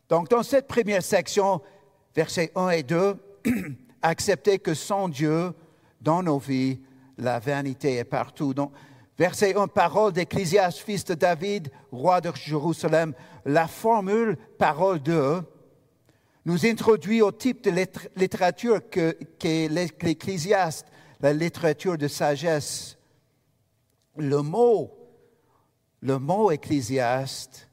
Donc, 0.10 0.30
dans 0.30 0.44
cette 0.44 0.68
première 0.68 1.04
section, 1.04 1.62
versets 2.16 2.52
1 2.56 2.70
et 2.70 2.84
2, 2.84 3.16
acceptez 4.02 4.60
que 4.60 4.74
sans 4.74 5.10
Dieu, 5.10 5.54
dans 6.02 6.24
nos 6.24 6.40
vies, 6.40 6.80
la 7.18 7.40
vanité 7.40 7.96
est 7.96 8.04
partout. 8.04 8.54
Donc, 8.54 8.72
verset 9.18 9.56
1, 9.56 9.68
parole 9.68 10.14
d'Ecclésias, 10.14 10.72
fils 10.84 11.04
de 11.06 11.16
David, 11.16 11.70
roi 11.92 12.22
de 12.22 12.32
Jérusalem. 12.36 13.14
La 13.46 13.68
formule 13.68 14.38
parole 14.58 15.02
de 15.02 15.42
nous 16.46 16.66
introduit 16.66 17.22
au 17.22 17.32
type 17.32 17.64
de 17.64 17.72
littérature 18.16 18.80
qu'est 18.90 19.68
l'Ecclésiaste, 19.68 20.88
la 21.20 21.34
littérature 21.34 21.98
de 21.98 22.08
sagesse. 22.08 22.98
Le 24.18 24.42
mot, 24.42 24.92
le 26.02 26.18
mot 26.20 26.52
ecclésiaste 26.52 27.70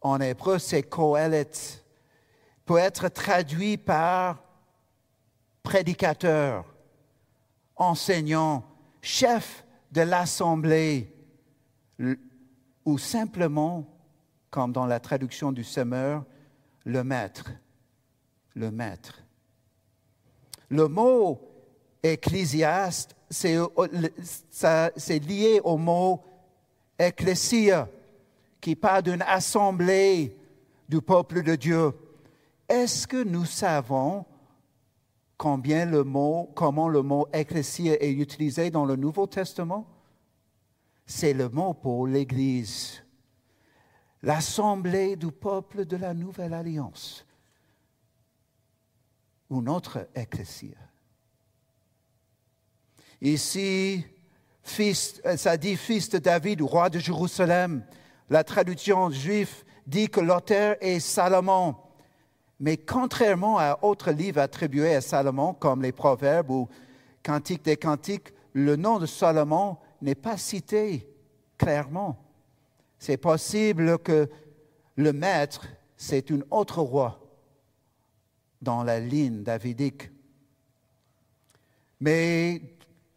en 0.00 0.20
hébreu, 0.20 0.58
c'est 0.58 0.82
Kohelet, 0.82 1.50
peut 2.64 2.78
être 2.78 3.08
traduit 3.08 3.76
par 3.76 4.42
prédicateur, 5.62 6.64
enseignant, 7.76 8.64
chef 9.02 9.64
de 9.92 10.02
l'assemblée, 10.02 11.12
ou 12.84 12.98
simplement, 12.98 13.86
comme 14.50 14.72
dans 14.72 14.86
la 14.86 15.00
traduction 15.00 15.52
du 15.52 15.64
semeur, 15.64 16.24
le 16.84 17.04
maître. 17.04 17.50
Le 18.54 18.70
maître. 18.70 19.22
Le 20.68 20.88
mot 20.88 21.47
ecclésiaste, 22.02 23.14
c'est 23.30 23.58
lié 25.18 25.60
au 25.64 25.76
mot 25.76 26.22
ecclésia, 26.98 27.88
qui 28.60 28.74
parle 28.74 29.02
d'une 29.02 29.22
assemblée 29.22 30.36
du 30.88 31.00
peuple 31.00 31.42
de 31.42 31.54
Dieu. 31.54 31.92
Est-ce 32.68 33.06
que 33.06 33.22
nous 33.22 33.44
savons 33.44 34.24
combien 35.36 35.84
le 35.84 36.02
mot, 36.02 36.50
comment 36.54 36.88
le 36.88 37.02
mot 37.02 37.28
ecclésia 37.32 38.02
est 38.02 38.12
utilisé 38.12 38.70
dans 38.70 38.84
le 38.84 38.96
Nouveau 38.96 39.26
Testament? 39.26 39.86
C'est 41.06 41.32
le 41.32 41.48
mot 41.48 41.72
pour 41.72 42.06
l'Église, 42.06 43.02
l'assemblée 44.22 45.16
du 45.16 45.30
peuple 45.30 45.84
de 45.84 45.96
la 45.96 46.12
Nouvelle 46.14 46.52
Alliance, 46.52 47.24
ou 49.48 49.62
notre 49.62 50.08
ecclésia. 50.14 50.76
Ici, 53.20 54.04
fils, 54.62 55.20
euh, 55.26 55.36
ça 55.36 55.56
dit 55.56 55.76
fils 55.76 56.08
de 56.08 56.18
David, 56.18 56.62
roi 56.62 56.88
de 56.88 56.98
Jérusalem. 56.98 57.84
La 58.30 58.44
traduction 58.44 59.10
juive 59.10 59.64
dit 59.86 60.08
que 60.08 60.20
l'auteur 60.20 60.76
est 60.80 61.00
Salomon. 61.00 61.74
Mais 62.60 62.76
contrairement 62.76 63.58
à 63.58 63.78
autres 63.82 64.12
livres 64.12 64.40
attribués 64.40 64.94
à 64.94 65.00
Salomon, 65.00 65.54
comme 65.54 65.82
les 65.82 65.92
Proverbes 65.92 66.50
ou 66.50 66.68
Cantiques 67.24 67.64
des 67.64 67.76
Cantiques, 67.76 68.32
le 68.52 68.76
nom 68.76 68.98
de 68.98 69.06
Salomon 69.06 69.76
n'est 70.00 70.14
pas 70.14 70.36
cité 70.36 71.08
clairement. 71.56 72.16
C'est 72.98 73.16
possible 73.16 73.98
que 73.98 74.28
le 74.96 75.12
maître, 75.12 75.66
c'est 75.96 76.30
un 76.30 76.40
autre 76.50 76.82
roi 76.82 77.20
dans 78.60 78.82
la 78.82 79.00
ligne 79.00 79.42
davidique. 79.42 80.10
Mais 82.00 82.60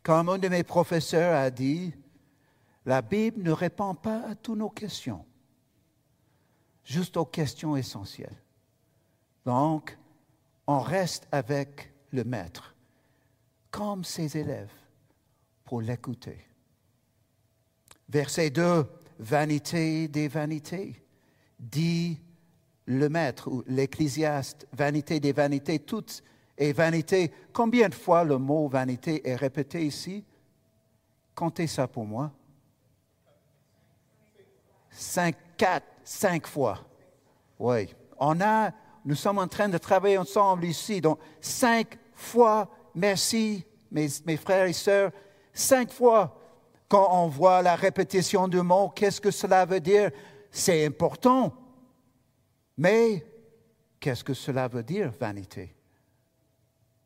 comme 0.03 0.29
un 0.29 0.37
de 0.37 0.47
mes 0.47 0.63
professeurs 0.63 1.35
a 1.35 1.49
dit, 1.49 1.93
la 2.85 3.01
Bible 3.01 3.43
ne 3.43 3.51
répond 3.51 3.93
pas 3.93 4.21
à 4.27 4.35
toutes 4.35 4.57
nos 4.57 4.69
questions, 4.69 5.25
juste 6.83 7.17
aux 7.17 7.25
questions 7.25 7.75
essentielles. 7.75 8.41
Donc, 9.45 9.97
on 10.67 10.79
reste 10.79 11.27
avec 11.31 11.93
le 12.11 12.23
maître, 12.23 12.75
comme 13.69 14.03
ses 14.03 14.37
élèves, 14.37 14.71
pour 15.63 15.81
l'écouter. 15.81 16.45
Verset 18.09 18.49
2, 18.49 18.85
vanité 19.19 20.07
des 20.07 20.27
vanités, 20.27 21.01
dit 21.59 22.19
le 22.85 23.07
maître 23.07 23.47
ou 23.49 23.63
l'ecclésiaste, 23.67 24.67
vanité 24.73 25.19
des 25.19 25.31
vanités, 25.31 25.79
toutes 25.79 26.23
et 26.57 26.73
vanité. 26.73 27.31
Combien 27.53 27.89
de 27.89 27.95
fois 27.95 28.23
le 28.23 28.37
mot 28.37 28.67
vanité 28.67 29.27
est 29.27 29.35
répété 29.35 29.85
ici? 29.85 30.23
Comptez 31.33 31.67
ça 31.67 31.87
pour 31.87 32.05
moi. 32.05 32.31
Cinq, 34.89 35.35
quatre, 35.57 35.87
cinq 36.03 36.47
fois. 36.47 36.79
Oui. 37.57 37.93
On 38.19 38.39
a, 38.41 38.71
nous 39.05 39.15
sommes 39.15 39.39
en 39.39 39.47
train 39.47 39.69
de 39.69 39.77
travailler 39.77 40.17
ensemble 40.17 40.65
ici. 40.65 41.01
Donc, 41.01 41.19
cinq 41.39 41.97
fois, 42.13 42.69
merci, 42.93 43.65
mes, 43.89 44.07
mes 44.25 44.37
frères 44.37 44.65
et 44.67 44.73
sœurs. 44.73 45.11
Cinq 45.53 45.91
fois, 45.91 46.37
quand 46.87 47.07
on 47.11 47.27
voit 47.27 47.61
la 47.61 47.75
répétition 47.75 48.47
du 48.47 48.61
mot, 48.61 48.89
qu'est-ce 48.89 49.21
que 49.21 49.31
cela 49.31 49.65
veut 49.65 49.79
dire? 49.79 50.11
C'est 50.51 50.85
important. 50.85 51.53
Mais 52.77 53.25
qu'est-ce 53.99 54.23
que 54.23 54.33
cela 54.33 54.67
veut 54.67 54.83
dire, 54.83 55.11
vanité? 55.19 55.73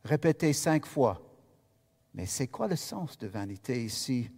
Répété 0.05 0.53
cinq 0.53 0.85
fois. 0.85 1.21
Mais 2.13 2.25
c'est 2.25 2.47
quoi 2.47 2.67
le 2.67 2.77
sens 2.77 3.17
de 3.17 3.27
vanité 3.27 3.83
ici? 3.83 4.31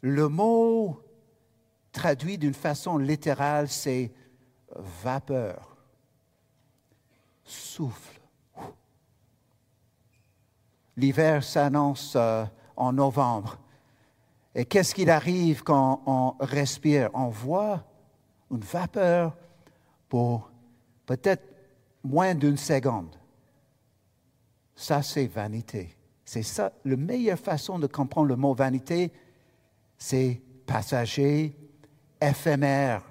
Le 0.00 0.28
mot 0.28 1.02
traduit 1.92 2.38
d'une 2.38 2.54
façon 2.54 2.96
littérale, 2.96 3.68
c'est 3.68 4.10
vapeur, 4.74 5.76
souffle. 7.44 8.20
L'hiver 10.96 11.44
s'annonce 11.44 12.14
euh, 12.16 12.44
en 12.76 12.92
novembre. 12.92 13.58
Et 14.54 14.64
qu'est-ce 14.64 14.94
qu'il 14.94 15.10
arrive 15.10 15.62
quand 15.62 16.02
on 16.06 16.34
respire? 16.40 17.10
On 17.14 17.28
voit 17.28 17.84
une 18.50 18.60
vapeur 18.60 19.36
pour 20.08 20.50
peut-être 21.06 21.44
moins 22.04 22.34
d'une 22.34 22.58
seconde. 22.58 23.16
Ça, 24.74 25.02
c'est 25.02 25.26
vanité. 25.26 25.96
C'est 26.24 26.42
ça, 26.42 26.72
la 26.84 26.96
meilleure 26.96 27.38
façon 27.38 27.78
de 27.78 27.86
comprendre 27.86 28.28
le 28.28 28.36
mot 28.36 28.54
vanité, 28.54 29.12
c'est 29.98 30.40
passager, 30.66 31.54
éphémère. 32.20 33.02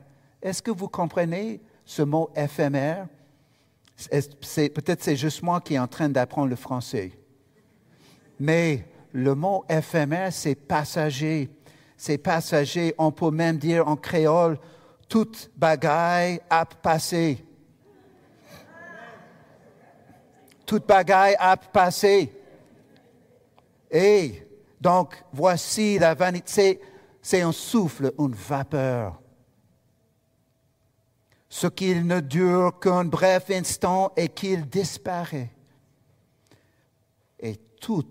Est-ce 0.41 0.61
que 0.61 0.71
vous 0.71 0.87
comprenez 0.87 1.61
ce 1.85 2.01
mot 2.01 2.29
éphémère? 2.35 3.07
peut-être 4.09 5.03
c'est 5.03 5.15
juste 5.15 5.43
moi 5.43 5.61
qui 5.61 5.75
est 5.75 5.79
en 5.79 5.87
train 5.87 6.09
d'apprendre 6.09 6.47
le 6.47 6.55
français. 6.55 7.11
Mais 8.39 8.85
le 9.11 9.35
mot 9.35 9.63
éphémère, 9.69 10.33
c'est 10.33 10.55
passager. 10.55 11.49
C'est 11.95 12.17
passager. 12.17 12.95
On 12.97 13.11
peut 13.11 13.29
même 13.29 13.57
dire 13.57 13.87
en 13.87 13.95
créole, 13.95 14.57
toute 15.07 15.51
bagaille 15.55 16.41
a 16.49 16.65
passé. 16.65 17.45
Toute 20.71 20.87
bagaille 20.87 21.35
a 21.37 21.57
passé. 21.57 22.31
Et 23.91 24.41
donc, 24.79 25.21
voici 25.33 25.99
la 25.99 26.13
vanité, 26.13 26.79
c'est 27.21 27.41
un 27.41 27.51
souffle, 27.51 28.13
une 28.17 28.33
vapeur. 28.33 29.21
Ce 31.49 31.67
qu'il 31.67 32.07
ne 32.07 32.21
dure 32.21 32.79
qu'un 32.79 33.03
bref 33.03 33.49
instant 33.49 34.13
et 34.15 34.29
qu'il 34.29 34.65
disparaît. 34.65 35.51
Et 37.37 37.57
tout 37.81 38.09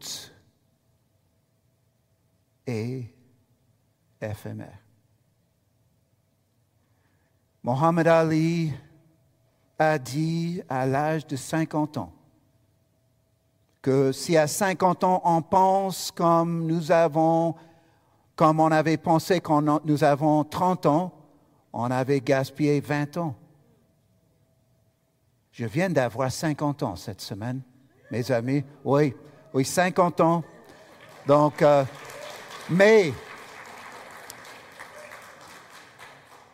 est 2.66 3.06
éphémère. 4.20 4.80
Mohamed 7.62 8.06
Ali 8.06 8.74
a 9.78 9.98
dit 9.98 10.60
à 10.68 10.84
l'âge 10.84 11.26
de 11.26 11.36
50 11.36 11.96
ans, 11.96 12.19
que 13.82 14.12
si 14.12 14.36
à 14.36 14.46
50 14.46 15.04
ans 15.04 15.22
on 15.24 15.42
pense 15.42 16.10
comme 16.10 16.66
nous 16.66 16.92
avons, 16.92 17.54
comme 18.36 18.60
on 18.60 18.70
avait 18.70 18.96
pensé 18.96 19.40
quand 19.40 19.62
nous 19.84 20.04
avons 20.04 20.44
30 20.44 20.86
ans, 20.86 21.12
on 21.72 21.90
avait 21.90 22.20
gaspillé 22.20 22.80
20 22.80 23.16
ans. 23.18 23.34
Je 25.52 25.66
viens 25.66 25.90
d'avoir 25.90 26.30
50 26.30 26.82
ans 26.82 26.96
cette 26.96 27.20
semaine. 27.20 27.62
mes 28.10 28.30
amis. 28.32 28.64
Oui, 28.84 29.14
oui, 29.52 29.64
50 29.64 30.20
ans. 30.20 30.44
Donc, 31.26 31.62
euh, 31.62 31.84
mais, 32.68 33.12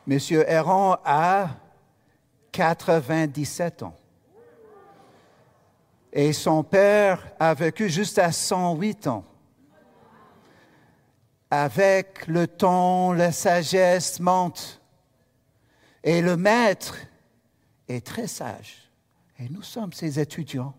Monsieur 0.07 0.49
Héron 0.49 0.97
a 1.05 1.49
97 2.53 3.83
ans. 3.83 3.95
Et 6.19 6.33
son 6.33 6.65
père 6.65 7.31
a 7.39 7.53
vécu 7.53 7.91
juste 7.91 8.19
à 8.19 8.33
108 8.33 9.07
ans. 9.07 9.23
Avec 11.51 12.27
le 12.27 12.47
temps, 12.47 13.13
la 13.13 13.33
sagesse 13.33 14.19
monte. 14.19 14.81
Et 16.03 16.23
le 16.23 16.39
maître 16.39 16.97
est 17.87 18.05
très 18.05 18.29
sage. 18.29 18.91
Et 19.39 19.51
nous 19.51 19.63
sommes 19.63 19.93
ses 19.93 20.19
étudiants. 20.19 20.75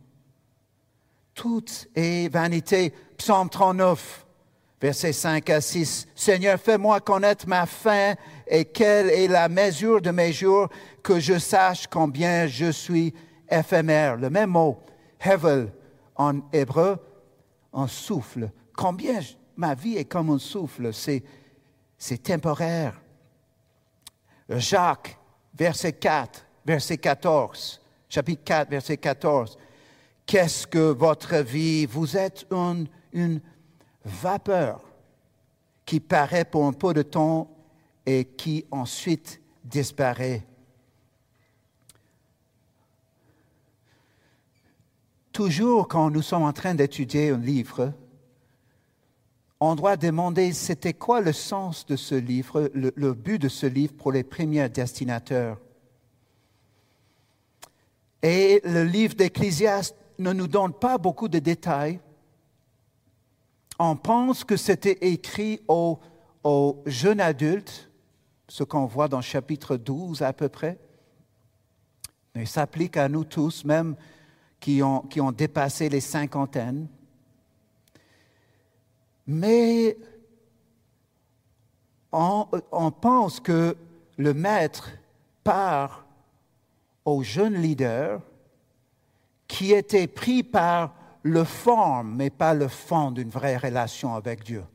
Tout 1.36 1.66
est 1.96 2.34
vanité. 2.34 2.92
Psaume 3.16 3.48
39, 3.48 4.26
versets 4.82 5.14
5 5.14 5.48
à 5.52 5.62
6. 5.62 6.08
Seigneur, 6.16 6.60
fais-moi 6.60 7.00
connaître 7.00 7.48
ma 7.48 7.68
fin 7.68 8.16
et 8.48 8.66
quelle 8.66 9.12
est 9.12 9.28
la 9.28 9.50
mesure 9.50 10.02
de 10.02 10.10
mes 10.10 10.34
jours, 10.34 10.68
que 11.04 11.20
je 11.20 11.38
sache 11.38 11.86
combien 11.86 12.48
je 12.48 12.72
suis 12.72 13.14
éphémère. 13.52 14.16
Le 14.16 14.32
même 14.32 14.50
mot, 14.50 14.82
hevel, 15.20 15.72
en 16.16 16.42
hébreu, 16.52 16.98
en 17.72 17.88
souffle. 17.88 18.52
Combien 18.76 19.20
ma 19.56 19.74
vie 19.76 19.98
est 19.98 20.06
comme 20.06 20.30
un 20.30 20.40
souffle, 20.40 20.92
c'est, 20.94 21.24
temporaire. 22.24 23.00
Jacques, 24.50 25.18
verset 25.54 25.94
4, 25.94 26.46
verset 26.66 26.98
14, 26.98 27.82
chapitre 28.08 28.44
4, 28.44 28.70
verset 28.70 28.98
14. 28.98 29.58
Qu'est-ce 30.26 30.68
que 30.68 30.92
votre 30.92 31.38
vie? 31.38 31.86
Vous 31.86 32.18
êtes 32.18 32.46
une 33.14 33.42
vapeur 34.04 34.82
qui 35.86 36.00
paraît 36.00 36.46
pour 36.46 36.66
un 36.66 36.74
peu 36.74 36.94
de 36.94 37.02
temps 37.02 37.50
et 38.06 38.26
qui 38.26 38.66
ensuite 38.72 39.42
disparaît. 39.64 40.46
Toujours 45.38 45.88
quand 45.88 46.10
nous 46.10 46.24
sommes 46.24 46.42
en 46.42 46.52
train 46.52 46.74
d'étudier 46.74 47.30
un 47.30 47.38
livre, 47.38 47.94
on 49.60 49.76
doit 49.76 49.96
demander 49.96 50.52
c'était 50.52 50.96
quoi 50.96 51.22
le 51.22 51.32
sens 51.32 51.86
de 51.86 51.96
ce 51.96 52.16
livre, 52.16 52.72
le, 52.74 53.14
but 53.14 53.38
de 53.38 53.48
ce 53.48 53.68
livre 53.68 53.94
pour 53.94 54.12
les 54.12 54.24
premiers 54.24 54.68
destinateurs. 54.68 55.60
Et 58.24 58.62
le 58.64 58.84
livre 58.84 59.14
d'Ecclésiaste 59.14 59.96
ne 60.18 60.34
nous 60.34 60.48
donne 60.48 60.74
pas 60.74 60.98
beaucoup 60.98 61.28
de 61.28 61.38
détails. 61.38 62.00
On 63.78 63.96
pense 63.96 64.44
que 64.44 64.58
c'était 64.58 64.98
écrit 65.02 65.62
aux, 65.68 66.00
jeunes 66.88 67.22
adultes, 67.22 67.92
ce 68.48 68.64
qu'on 68.64 68.88
voit 68.88 69.08
dans 69.08 69.22
chapitre 69.22 69.78
12 69.78 70.24
à 70.24 70.34
peu 70.34 70.50
près. 70.50 70.80
Mais 72.34 72.48
s'applique 72.48 72.98
à 72.98 73.08
nous 73.08 73.24
tous, 73.24 73.66
même 73.66 73.96
qui 74.68 74.84
ont, 74.84 75.00
qui 75.00 75.22
ont 75.22 75.32
dépassé 75.32 75.88
les 75.88 76.02
cinquantaines. 76.02 76.90
Mais 79.26 79.96
on, 82.12 82.92
pense 82.92 83.40
que 83.40 83.78
le 84.18 84.34
maître 84.34 84.92
part 85.42 86.06
aux 87.06 87.24
jeunes 87.24 87.54
leaders 87.54 88.20
qui 89.48 89.72
étaient 89.72 90.06
pris 90.06 90.44
par 90.44 90.94
le 91.24 91.46
forme, 91.46 92.18
mais 92.18 92.30
pas 92.30 92.54
le 92.54 92.68
fond 92.68 93.12
d'une 93.12 93.30
vraie 93.30 93.56
relation 93.56 94.16
avec 94.16 94.44
Dieu. 94.44 94.66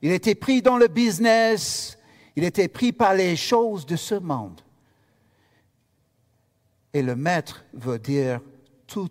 Il 0.00 0.12
était 0.12 0.34
pris 0.34 0.62
dans 0.62 0.78
le 0.78 0.88
business, 0.88 1.98
il 2.36 2.44
était 2.44 2.68
pris 2.68 2.94
par 2.94 3.12
les 3.12 3.36
choses 3.36 3.84
de 3.84 3.96
ce 3.96 4.14
monde. 4.14 4.62
Et 6.94 7.02
le 7.02 7.14
maître 7.14 7.66
veut 7.74 7.98
dire, 7.98 8.40
tout 8.92 9.10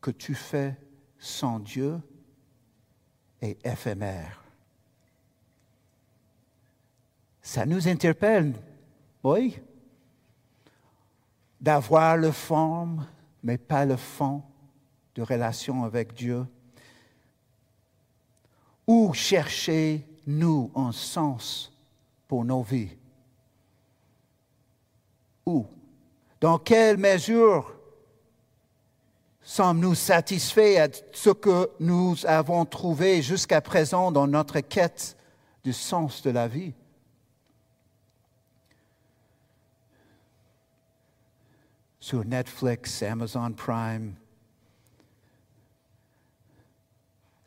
que 0.00 0.10
tu 0.10 0.34
fais 0.34 0.76
sans 1.20 1.60
Dieu, 1.60 2.00
éphémère. 3.40 4.42
Ça 7.40 7.64
nous 7.64 7.86
interpelle, 7.86 8.54
oui, 9.22 9.56
d'avoir 11.60 12.16
le 12.16 12.32
forme, 12.32 13.06
mais 13.44 13.56
pas 13.56 13.84
le 13.84 13.96
fond 13.96 14.42
de 15.14 15.22
relation 15.22 15.84
avec 15.84 16.12
Dieu. 16.14 16.44
Où 18.84 19.14
chercher-nous 19.14 20.72
un 20.74 20.90
sens 20.90 21.72
pour 22.26 22.44
nos 22.44 22.64
vies? 22.64 22.96
Où? 25.46 25.66
Dans 26.40 26.58
quelle 26.58 26.96
mesure 26.96 27.74
Sommes-nous 29.46 29.94
satisfaits 29.94 30.88
de 30.88 30.96
ce 31.12 31.28
que 31.28 31.70
nous 31.78 32.16
avons 32.24 32.64
trouvé 32.64 33.20
jusqu'à 33.20 33.60
présent 33.60 34.10
dans 34.10 34.26
notre 34.26 34.60
quête 34.60 35.18
du 35.62 35.74
sens 35.74 36.22
de 36.22 36.30
la 36.30 36.48
vie? 36.48 36.72
Sur 42.00 42.24
Netflix, 42.24 43.02
Amazon 43.02 43.52
Prime, 43.52 44.14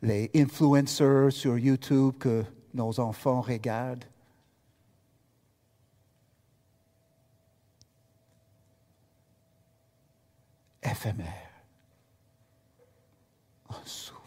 les 0.00 0.30
influencers 0.36 1.32
sur 1.32 1.58
YouTube 1.58 2.14
que 2.18 2.44
nos 2.74 3.00
enfants 3.00 3.40
regardent. 3.40 4.04
Éphémère 10.80 11.47
un 13.68 13.86
souffle. 13.86 14.18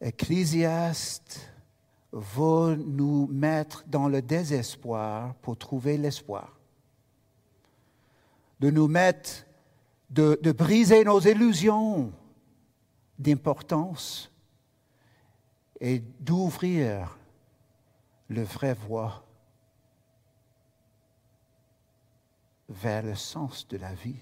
Ecclésiaste 0.00 1.50
veut 2.12 2.76
nous 2.76 3.26
mettre 3.28 3.84
dans 3.86 4.08
le 4.08 4.22
désespoir 4.22 5.34
pour 5.36 5.56
trouver 5.56 5.96
l'espoir. 5.96 6.58
De 8.58 8.70
nous 8.70 8.88
mettre, 8.88 9.46
de, 10.10 10.38
de 10.42 10.52
briser 10.52 11.04
nos 11.04 11.20
illusions 11.20 12.12
d'importance 13.18 14.32
et 15.80 16.00
d'ouvrir 16.20 17.18
le 18.28 18.42
vrai 18.42 18.74
voie 18.74 19.24
vers 22.68 23.02
le 23.02 23.14
sens 23.14 23.66
de 23.68 23.76
la 23.76 23.92
vie. 23.92 24.20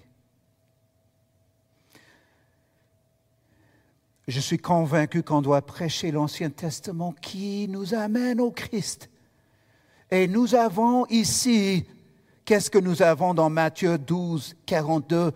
Je 4.29 4.39
suis 4.39 4.59
convaincu 4.59 5.23
qu'on 5.23 5.41
doit 5.41 5.63
prêcher 5.63 6.11
l'Ancien 6.11 6.51
Testament 6.51 7.13
qui 7.13 7.67
nous 7.67 7.95
amène 7.95 8.39
au 8.39 8.51
Christ. 8.51 9.09
Et 10.11 10.27
nous 10.27 10.53
avons 10.53 11.07
ici, 11.07 11.87
qu'est-ce 12.45 12.69
que 12.69 12.77
nous 12.77 13.01
avons 13.01 13.33
dans 13.33 13.49
Matthieu 13.49 13.97
12, 13.97 14.55
42 14.67 15.31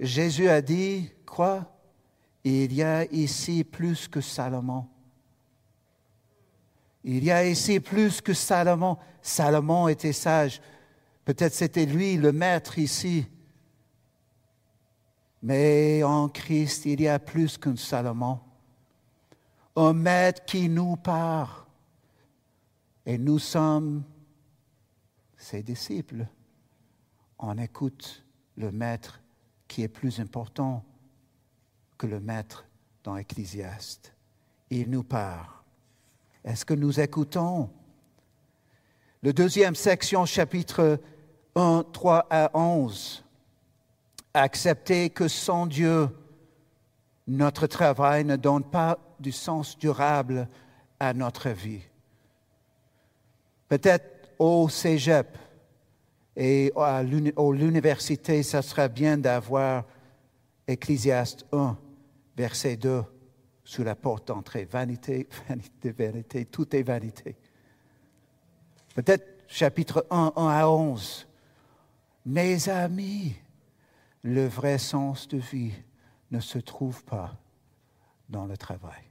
Jésus 0.00 0.48
a 0.48 0.62
dit, 0.62 1.10
quoi? 1.26 1.70
Il 2.42 2.72
y 2.72 2.82
a 2.82 3.04
ici 3.12 3.62
plus 3.62 4.08
que 4.08 4.22
Salomon. 4.22 4.86
Il 7.04 7.22
y 7.22 7.30
a 7.30 7.44
ici 7.44 7.78
plus 7.78 8.22
que 8.22 8.32
Salomon. 8.32 8.96
Salomon 9.20 9.86
était 9.86 10.14
sage. 10.14 10.62
Peut-être 11.26 11.52
c'était 11.52 11.84
lui 11.84 12.16
le 12.16 12.32
maître 12.32 12.78
ici. 12.78 13.26
Mais 15.42 16.02
en 16.02 16.28
Christ, 16.28 16.84
il 16.86 17.00
y 17.00 17.08
a 17.08 17.18
plus 17.18 17.56
qu'un 17.56 17.76
Salomon. 17.76 18.40
Un 19.76 19.92
maître 19.92 20.44
qui 20.44 20.68
nous 20.68 20.96
parle. 20.96 21.64
Et 23.06 23.16
nous 23.16 23.38
sommes 23.38 24.04
ses 25.36 25.62
disciples. 25.62 26.26
On 27.38 27.56
écoute 27.56 28.24
le 28.56 28.70
maître 28.70 29.22
qui 29.66 29.82
est 29.82 29.88
plus 29.88 30.20
important 30.20 30.84
que 31.96 32.06
le 32.06 32.20
maître 32.20 32.66
dans 33.02 33.16
Ecclésiaste. 33.16 34.12
Il 34.68 34.90
nous 34.90 35.02
parle. 35.02 35.48
Est-ce 36.44 36.64
que 36.64 36.74
nous 36.74 37.00
écoutons? 37.00 37.70
Le 39.22 39.32
deuxième 39.32 39.74
section, 39.74 40.26
chapitre 40.26 41.00
1, 41.54 41.84
3 41.92 42.26
à 42.30 42.50
11 42.54 43.24
accepter 44.34 45.10
que 45.10 45.28
sans 45.28 45.66
Dieu, 45.66 46.08
notre 47.26 47.66
travail 47.66 48.24
ne 48.24 48.36
donne 48.36 48.64
pas 48.64 48.98
du 49.18 49.32
sens 49.32 49.78
durable 49.78 50.48
à 50.98 51.14
notre 51.14 51.50
vie. 51.50 51.82
Peut-être 53.68 54.30
au 54.38 54.68
cégep 54.68 55.36
Et 56.36 56.72
à 56.76 57.02
l'université, 57.02 58.42
ça 58.42 58.62
serait 58.62 58.88
bien 58.88 59.18
d'avoir 59.18 59.84
Ecclésiaste 60.66 61.44
1, 61.52 61.76
verset 62.36 62.76
2, 62.76 63.02
sous 63.64 63.82
la 63.82 63.94
porte 63.94 64.28
d'entrée. 64.28 64.64
Vanité, 64.64 65.28
vanité, 65.48 65.90
vanité, 65.92 66.44
tout 66.46 66.74
est 66.74 66.82
vanité. 66.82 67.36
Peut-être 68.94 69.44
chapitre 69.48 70.06
1, 70.10 70.32
1 70.36 70.48
à 70.48 70.68
11. 70.68 71.26
Mes 72.26 72.68
amis, 72.68 73.34
le 74.22 74.46
vrai 74.46 74.78
sens 74.78 75.28
de 75.28 75.38
vie 75.38 75.72
ne 76.30 76.40
se 76.40 76.58
trouve 76.58 77.04
pas 77.04 77.36
dans 78.28 78.46
le 78.46 78.56
travail. 78.56 79.10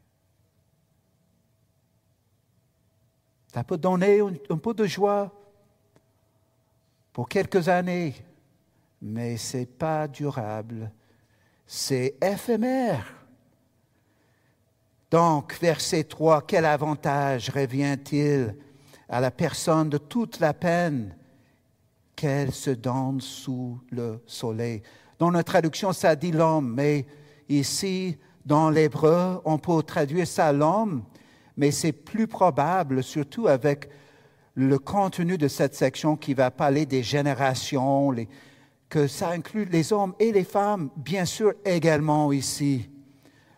Ça 3.53 3.63
peut 3.63 3.77
donner 3.77 4.19
un, 4.19 4.57
peu 4.57 4.73
de 4.73 4.85
joie 4.85 5.33
pour 7.11 7.27
quelques 7.27 7.67
années, 7.67 8.13
mais 9.01 9.37
ce 9.37 9.57
n'est 9.57 9.65
pas 9.65 10.07
durable, 10.07 10.91
c'est 11.65 12.15
éphémère. 12.21 13.15
Donc, 15.09 15.57
verset 15.59 16.03
3, 16.03 16.43
quel 16.45 16.65
avantage 16.65 17.49
revient-il 17.49 18.55
à 19.09 19.19
la 19.19 19.31
personne 19.31 19.89
de 19.89 19.97
toute 19.97 20.39
la 20.39 20.53
peine 20.53 21.15
qu'elle 22.19 22.51
se 22.51 22.71
donne 22.71 23.21
sous 23.21 23.79
le 23.91 24.21
soleil 24.25 24.81
Dans 25.19 25.31
notre 25.31 25.53
traduction, 25.53 25.93
ça 25.93 26.17
dit 26.17 26.33
l'homme, 26.33 26.73
mais 26.75 27.05
ici, 27.47 28.17
dans 28.45 28.69
l'hébreu, 28.69 29.39
on 29.45 29.57
peut 29.57 29.81
traduire 29.83 30.27
ça 30.27 30.51
l'homme, 30.51 31.03
mais 31.55 31.71
c'est 31.71 31.93
plus 31.93 32.27
probable, 32.27 33.03
surtout 33.03 33.47
avec 33.47 33.89
le 34.53 34.77
contenu 34.79 35.37
de 35.37 35.47
cette 35.47 35.75
section 35.75 36.17
qui 36.17 36.33
va 36.33 36.51
parler 36.51 36.85
des 36.85 37.03
générations, 37.03 38.13
que 38.89 39.07
ça 39.07 39.29
inclut 39.29 39.63
les 39.63 39.93
hommes 39.93 40.13
et 40.19 40.33
les 40.33 40.43
femmes, 40.43 40.89
bien 40.97 41.23
sûr 41.23 41.53
également 41.63 42.33
ici. 42.33 42.89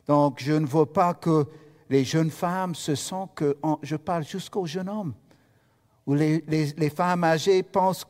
Donc, 0.05 0.37
je 0.37 0.53
ne 0.53 0.67
veux 0.67 0.85
pas 0.85 1.15
que 1.15 1.47
les 1.89 2.03
jeunes 2.03 2.29
femmes 2.29 2.75
se 2.75 2.93
sentent 2.93 3.33
que 3.33 3.57
je 3.81 3.95
parle 3.95 4.23
jusqu'aux 4.23 4.67
jeunes 4.67 4.89
hommes, 4.89 5.15
ou 6.05 6.13
les, 6.13 6.91
femmes 6.95 7.23
âgées 7.23 7.63
pensent 7.63 8.05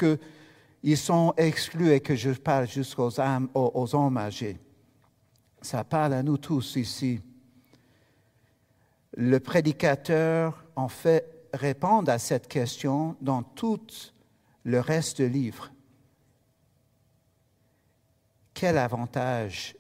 qu'ils 0.82 0.98
sont 0.98 1.34
exclus 1.38 1.92
et 1.92 2.00
que 2.00 2.16
je 2.16 2.32
parle 2.32 2.68
jusqu'aux 2.68 3.12
aux 3.54 3.96
hommes 3.96 4.18
âgés. 4.18 4.60
Ça 5.62 5.84
parle 5.84 6.14
à 6.14 6.24
nous 6.24 6.38
tous 6.38 6.76
ici 6.76 7.22
le 9.18 9.40
prédicateur 9.40 10.64
en 10.76 10.88
fait 10.88 11.50
répond 11.54 12.04
à 12.06 12.18
cette 12.18 12.48
question 12.48 13.16
dans 13.22 13.44
tout 13.44 13.86
le 14.64 14.80
reste 14.80 15.22
du 15.22 15.30
livre. 15.30 15.72
Quel 18.54 18.78
avantage 18.78 19.76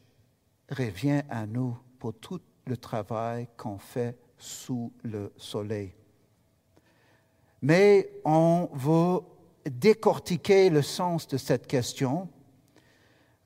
revient 0.69 1.21
à 1.29 1.45
nous 1.45 1.77
pour 1.99 2.13
tout 2.13 2.41
le 2.65 2.77
travail 2.77 3.47
qu'on 3.57 3.77
fait 3.77 4.17
sous 4.37 4.91
le 5.03 5.31
soleil? 5.37 5.93
Mais 7.61 8.09
on 8.25 8.69
veut 8.73 9.21
décortiquer 9.65 10.69
le 10.69 10.81
sens 10.81 11.27
de 11.27 11.37
cette 11.37 11.67
question. 11.67 12.29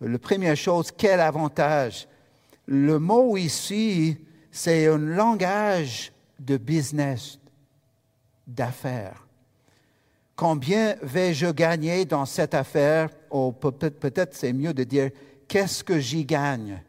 La 0.02 0.20
première 0.20 0.58
chose, 0.58 0.92
quel 0.92 1.20
avantage? 1.20 2.08
Le 2.68 3.00
mot 3.00 3.38
ici 3.38 4.18
c'est 4.56 4.88
un 4.88 4.98
langage 4.98 6.14
de 6.40 6.56
business, 6.56 7.38
d'affaires. 8.48 9.28
Combien 10.34 10.96
vais-je 11.02 11.48
gagner 11.48 12.06
dans 12.06 12.26
cette 12.26 12.54
affaire? 12.54 13.10
Ou 13.30 13.52
peut-être, 13.52 14.00
peut-être 14.00 14.34
c'est 14.34 14.54
mieux 14.54 14.74
de 14.74 14.86
dire, 14.86 15.12
qu'est-ce 15.50 15.84
que 15.84 16.00
j'y 16.00 16.24
gagne 16.24 16.82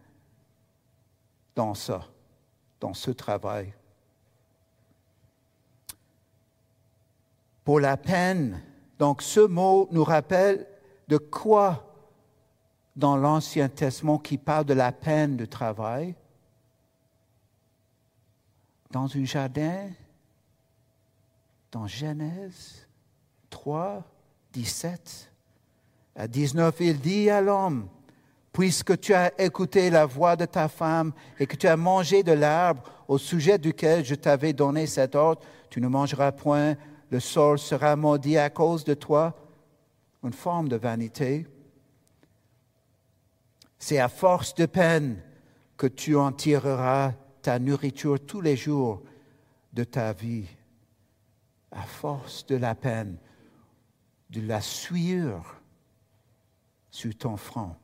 dans 1.57 1.75
ça, 1.75 2.07
dans 2.79 2.95
ce 2.95 3.11
travail? 3.11 3.73
Pour 7.65 7.81
la 7.81 7.97
peine, 7.97 8.63
donc 8.99 9.23
ce 9.23 9.41
mot 9.41 9.89
nous 9.91 10.05
rappelle 10.05 10.67
de 11.09 11.19
quoi 11.19 11.87
dans 12.95 13.17
l'Ancien 13.17 13.69
Testament 13.69 14.19
qui 14.19 14.39
parle 14.39 14.65
de 14.65 14.75
la 14.75 14.91
peine 14.91 15.37
de 15.37 15.45
travail. 15.45 16.15
Dans 18.91 19.15
un 19.15 19.25
jardin, 19.25 19.91
dans 21.71 21.87
Genèse 21.87 22.87
3, 23.51 24.03
17 24.53 25.31
à 26.15 26.27
19, 26.27 26.75
il 26.81 26.99
dit 26.99 27.29
à 27.29 27.43
l'homme, 27.43 27.89
puisque 28.53 28.99
tu 28.99 29.13
as 29.13 29.39
écouté 29.39 29.91
la 29.91 30.07
voix 30.07 30.35
de 30.35 30.47
ta 30.47 30.69
femme 30.69 31.13
et 31.39 31.47
que 31.47 31.57
tu 31.57 31.69
as 31.69 31.77
mangé 31.77 32.23
de 32.23 32.33
l'arbre 32.33 32.83
au 33.07 33.19
sujet 33.19 33.59
duquel 33.59 34.03
je 34.03 34.15
t'avais 34.15 34.55
donné 34.55 34.87
cet 34.87 35.15
ordre, 35.15 35.43
tu 35.69 35.83
ne 35.83 35.89
mangeras 35.89 36.33
point, 36.33 36.77
le 37.11 37.21
sol 37.21 37.59
sera 37.59 37.97
maudit 37.97 38.39
à 38.39 38.51
cause 38.51 38.85
de 38.85 38.95
toi, 38.95 39.35
une 40.23 40.33
forme 40.33 40.69
de 40.69 40.77
vanité. 40.77 41.47
C'est 43.79 43.99
à 43.99 44.09
force 44.09 44.55
de 44.55 44.67
peine 44.67 45.23
que 45.77 45.87
tu 45.87 46.17
en 46.17 46.33
tireras 46.33 47.13
ta 47.43 47.59
nourriture 47.59 48.19
tous 48.19 48.41
les 48.41 48.57
jours 48.57 49.03
de 49.73 49.85
ta 49.85 50.13
vie, 50.13 50.47
à 51.71 51.83
force 51.83 52.47
de 52.47 52.57
la 52.57 52.75
peine, 52.75 53.19
de 54.31 54.41
la 54.41 54.61
sueur 54.61 55.61
sur 56.91 57.17
ton 57.17 57.37
front. 57.37 57.77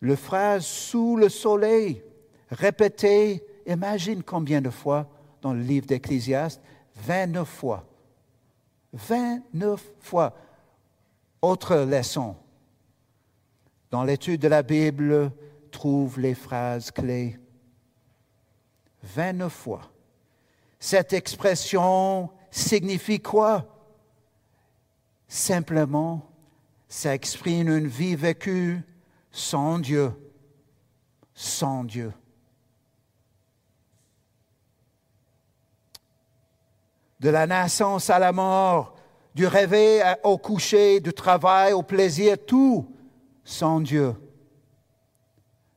Le 0.00 0.16
phrase 0.16 0.66
sous 0.66 1.16
le 1.16 1.28
soleil, 1.28 2.02
répété, 2.50 3.42
imagine 3.66 4.22
combien 4.22 4.60
de 4.60 4.70
fois 4.70 5.08
dans 5.40 5.54
le 5.54 5.62
livre 5.62 5.86
d'Ecclésiaste, 5.86 6.60
29 6.96 7.48
fois. 7.48 7.86
29 8.92 9.82
fois. 10.00 10.34
Autre 11.42 11.76
leçon. 11.76 12.36
Dans 13.90 14.04
l'étude 14.04 14.40
de 14.40 14.48
la 14.48 14.62
Bible, 14.62 15.32
trouve 15.70 16.18
les 16.20 16.34
phrases 16.34 16.90
clés 16.90 17.38
29 19.02 19.52
fois. 19.52 19.82
Cette 20.80 21.12
expression 21.12 22.30
signifie 22.50 23.20
quoi? 23.20 23.66
Simplement, 25.28 26.30
ça 26.88 27.14
exprime 27.14 27.68
une 27.68 27.88
vie 27.88 28.16
vécue 28.16 28.82
sans 29.30 29.78
Dieu, 29.78 30.12
sans 31.34 31.84
Dieu. 31.84 32.12
De 37.20 37.30
la 37.30 37.46
naissance 37.46 38.10
à 38.10 38.18
la 38.18 38.32
mort, 38.32 38.94
du 39.34 39.46
réveil 39.46 40.02
au 40.22 40.38
coucher, 40.38 41.00
du 41.00 41.12
travail 41.12 41.72
au 41.72 41.82
plaisir, 41.82 42.36
tout 42.46 42.86
sans 43.44 43.80
Dieu. 43.80 44.14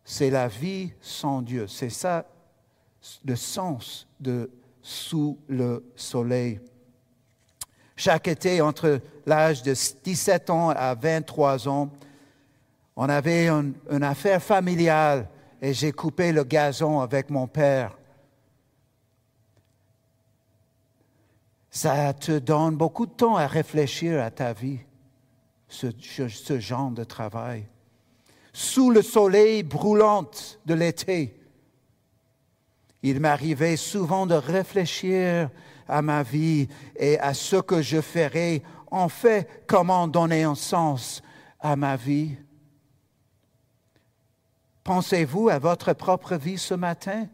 C'est 0.03 0.29
la 0.29 0.47
vie 0.47 0.91
sans 0.99 1.41
Dieu. 1.41 1.67
C'est 1.67 1.89
ça 1.89 2.25
le 3.23 3.35
sens 3.35 4.07
de 4.19 4.49
sous 4.81 5.37
le 5.47 5.83
soleil. 5.95 6.59
Chaque 7.95 8.29
été, 8.29 8.61
entre 8.61 9.01
l'âge 9.25 9.61
de 9.61 9.73
17 10.03 10.49
ans 10.49 10.69
à 10.69 10.95
23 10.95 11.67
ans, 11.67 11.89
on 12.95 13.09
avait 13.09 13.49
une, 13.49 13.73
affaire 14.03 14.41
familiale 14.41 15.27
et 15.61 15.73
j'ai 15.73 15.91
coupé 15.91 16.31
le 16.31 16.43
gazon 16.43 17.01
avec 17.01 17.29
mon 17.29 17.45
père. 17.45 17.98
Ça 21.71 22.13
te 22.13 22.39
donne 22.39 22.75
beaucoup 22.75 23.05
de 23.05 23.11
temps 23.11 23.35
à 23.35 23.45
réfléchir 23.45 24.23
à 24.23 24.31
ta 24.31 24.53
vie, 24.53 24.79
ce, 25.67 26.59
genre 26.59 26.91
de 26.91 27.03
travail. 27.03 27.65
Sous 28.53 28.89
le 28.89 29.03
soleil 29.03 29.61
brûlant 29.61 30.29
de 30.65 30.73
l'été, 30.73 31.35
il 33.03 33.19
m'arrivait 33.19 33.77
souvent 33.77 34.25
de 34.25 34.33
réfléchir 34.33 35.49
à 35.87 36.01
ma 36.01 36.23
vie 36.23 36.67
et 36.95 37.19
à 37.19 37.33
ce 37.33 37.57
que 37.57 37.81
je 37.81 38.01
ferais. 38.01 38.61
En 38.91 39.07
fait, 39.07 39.63
comment 39.67 40.07
donner 40.07 40.43
un 40.43 40.55
sens 40.55 41.21
à 41.59 41.75
ma 41.75 41.95
vie? 41.95 42.35
Pensez-vous 44.83 45.49
à 45.49 45.59
votre 45.59 45.93
propre 45.93 46.35
vie 46.35 46.57
ce 46.57 46.73
matin, 46.73 47.27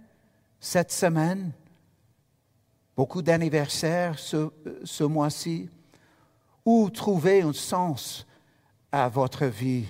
cette 0.59 0.91
semaine? 0.91 1.53
Beaucoup 2.95 3.21
d'anniversaires 3.21 4.17
ce, 4.17 4.49
ce 4.83 5.03
mois-ci. 5.03 5.69
Où 6.63 6.89
trouver 6.89 7.41
un 7.41 7.53
sens 7.53 8.25
à 8.91 9.09
votre 9.09 9.45
vie? 9.45 9.85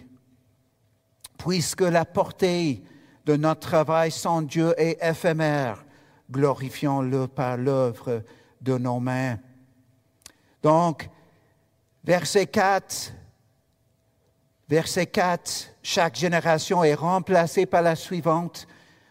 Puisque 1.38 1.82
la 1.82 2.06
portée 2.06 2.84
de 3.26 3.36
notre 3.36 3.62
travail 3.62 4.12
sans 4.12 4.42
Dieu 4.42 4.74
est 4.78 4.98
éphémère. 5.02 5.86
Glorifions-le 6.32 7.28
par 7.28 7.58
l'œuvre 7.58 8.24
de 8.62 8.78
nos 8.78 9.00
mains. 9.00 9.38
Donc, 10.64 11.10
verset 12.04 12.48
4 12.48 13.14
Verset 14.68 15.06
4, 15.06 15.76
chaque 15.84 16.16
génération 16.16 16.84
est 16.84 16.96
remplacée 16.96 17.68
par 17.68 17.84
la 17.84 17.96
suivante. 17.96 18.68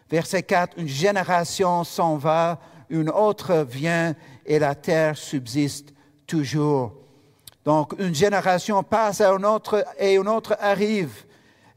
Verset 0.09 0.43
4, 0.43 0.77
une 0.77 0.87
génération 0.87 1.85
s'en 1.85 2.17
va, 2.17 2.59
une 2.89 3.09
autre 3.09 3.65
vient 3.67 4.15
et 4.45 4.59
la 4.59 4.75
terre 4.75 5.17
subsiste 5.17 5.93
toujours. 6.27 6.93
Donc 7.63 7.93
une 7.97 8.13
génération 8.13 8.83
passe 8.83 9.21
à 9.21 9.31
une 9.31 9.45
autre 9.45 9.83
et 9.97 10.15
une 10.15 10.27
autre 10.27 10.55
arrive. 10.59 11.25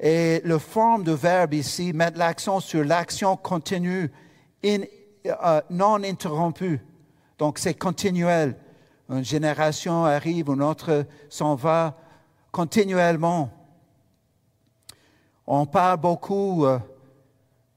Et 0.00 0.40
le 0.44 0.58
forme 0.58 1.02
de 1.02 1.12
verbe 1.12 1.54
ici 1.54 1.92
met 1.92 2.10
l'accent 2.14 2.60
sur 2.60 2.84
l'action 2.84 3.36
continue, 3.36 4.10
euh, 4.64 5.60
non 5.70 6.02
interrompue. 6.04 6.80
Donc 7.38 7.58
c'est 7.58 7.74
continuel. 7.74 8.56
Une 9.08 9.24
génération 9.24 10.04
arrive, 10.04 10.48
une 10.48 10.62
autre 10.62 11.06
s'en 11.30 11.54
va 11.54 11.96
continuellement. 12.52 13.50
On 15.46 15.64
parle 15.64 15.96
beaucoup, 15.96 16.66
euh, 16.66 16.78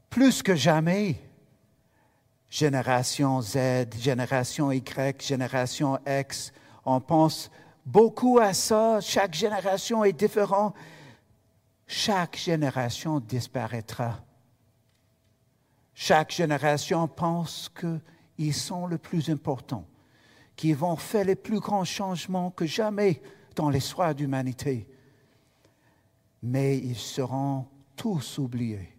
plus 0.10 0.44
que 0.44 0.56
jamais, 0.56 1.16
génération 2.52 3.42
Z, 3.42 3.98
génération 3.98 4.72
Y, 4.72 5.20
génération 5.24 5.98
X. 6.06 6.54
On 6.86 7.02
pense 7.02 7.50
beaucoup 7.84 8.38
à 8.38 8.54
ça. 8.54 9.02
Chaque 9.02 9.34
génération 9.34 10.04
est 10.04 10.14
différente. 10.14 10.76
Chaque 11.88 12.38
génération 12.38 13.20
disparaîtra. 13.20 14.24
Chaque 15.96 16.32
génération 16.32 17.08
pense 17.08 17.72
qu'ils 17.80 18.54
sont 18.54 18.86
le 18.86 19.00
plus 19.00 19.32
important, 19.32 19.88
qu'ils 20.56 20.76
vont 20.76 20.96
faire 20.96 21.26
les 21.26 21.36
plus 21.36 21.60
grands 21.60 21.86
changements 21.86 22.52
que 22.52 22.68
jamais 22.68 23.20
dans 23.56 23.72
l'histoire 23.72 24.14
d'humanité 24.14 24.88
mais 26.42 26.78
ils 26.78 26.98
seront 26.98 27.68
tous 27.96 28.38
oubliés. 28.40 28.98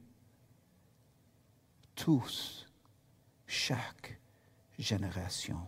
Tous, 1.94 2.66
chaque 3.52 4.18
génération. 4.78 5.60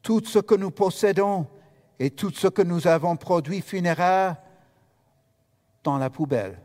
Tout 0.00 0.24
ce 0.24 0.38
que 0.38 0.54
nous 0.54 0.70
possédons 0.70 1.46
et 1.98 2.10
tout 2.10 2.30
ce 2.30 2.48
que 2.48 2.62
nous 2.62 2.86
avons 2.86 3.16
produit 3.16 3.60
finira 3.60 4.38
dans 5.84 5.98
la 5.98 6.08
poubelle. 6.08 6.58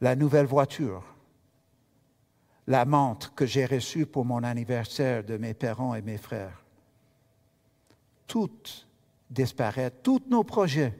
La 0.00 0.14
nouvelle 0.14 0.46
voiture, 0.46 1.02
la 2.68 2.84
montre 2.84 3.34
que 3.34 3.44
j'ai 3.44 3.66
reçue 3.66 4.06
pour 4.06 4.24
mon 4.24 4.44
anniversaire 4.44 5.24
de 5.24 5.36
mes 5.36 5.54
parents 5.54 5.96
et 5.96 6.02
mes 6.02 6.16
frères. 6.16 6.64
Toutes 8.28 8.86
disparaître. 9.28 10.00
Tous 10.02 10.22
nos 10.28 10.44
projets 10.44 10.96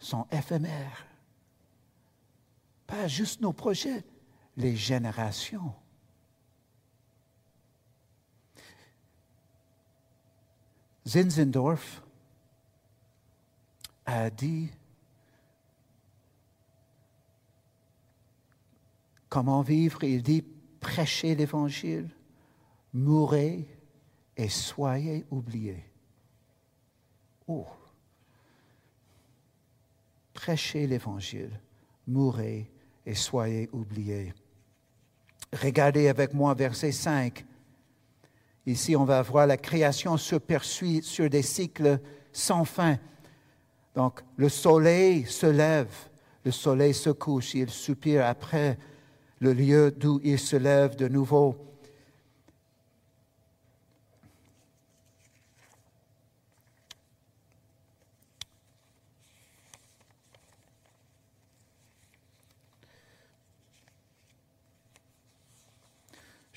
sont 0.00 0.26
éphémères. 0.32 1.06
Pas 2.88 3.06
juste 3.06 3.40
nos 3.40 3.52
projets, 3.52 4.04
les 4.58 4.76
générations. 4.76 5.72
Zinzendorf 11.06 12.02
a 14.04 14.28
dit 14.28 14.68
comment 19.28 19.62
vivre. 19.62 20.02
Il 20.04 20.22
dit 20.22 20.44
prêchez 20.80 21.34
l'évangile, 21.34 22.10
mourrez 22.92 23.66
et 24.36 24.48
soyez 24.48 25.24
oubliés. 25.30 25.84
Oh. 27.46 27.66
Prêchez 30.34 30.86
l'Évangile, 30.86 31.58
mourrez 32.06 32.70
et 33.06 33.14
soyez 33.14 33.68
oubliés. 33.72 34.34
Regardez 35.52 36.08
avec 36.08 36.34
moi 36.34 36.54
verset 36.54 36.92
5. 36.92 37.44
Ici, 38.66 38.94
on 38.94 39.04
va 39.04 39.22
voir 39.22 39.46
la 39.46 39.56
création 39.56 40.16
se 40.16 40.36
poursuit 40.36 41.02
sur 41.02 41.30
des 41.30 41.42
cycles 41.42 41.98
sans 42.32 42.64
fin. 42.64 42.98
Donc, 43.94 44.20
le 44.36 44.48
soleil 44.48 45.24
se 45.24 45.46
lève, 45.46 45.90
le 46.44 46.50
soleil 46.50 46.92
se 46.92 47.10
couche, 47.10 47.54
il 47.54 47.70
soupire 47.70 48.26
après 48.26 48.78
le 49.40 49.52
lieu 49.52 49.90
d'où 49.90 50.20
il 50.22 50.38
se 50.38 50.56
lève 50.56 50.96
de 50.96 51.08
nouveau. 51.08 51.56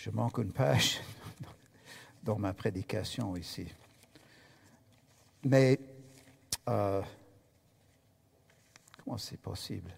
Je 0.03 0.09
manque 0.09 0.39
une 0.39 0.51
page 0.51 0.99
dans 2.23 2.39
ma 2.39 2.55
prédication 2.55 3.37
ici. 3.37 3.67
Mais 5.43 5.79
euh, 6.67 7.03
comment 8.97 9.19
c'est 9.19 9.39
possible? 9.39 9.91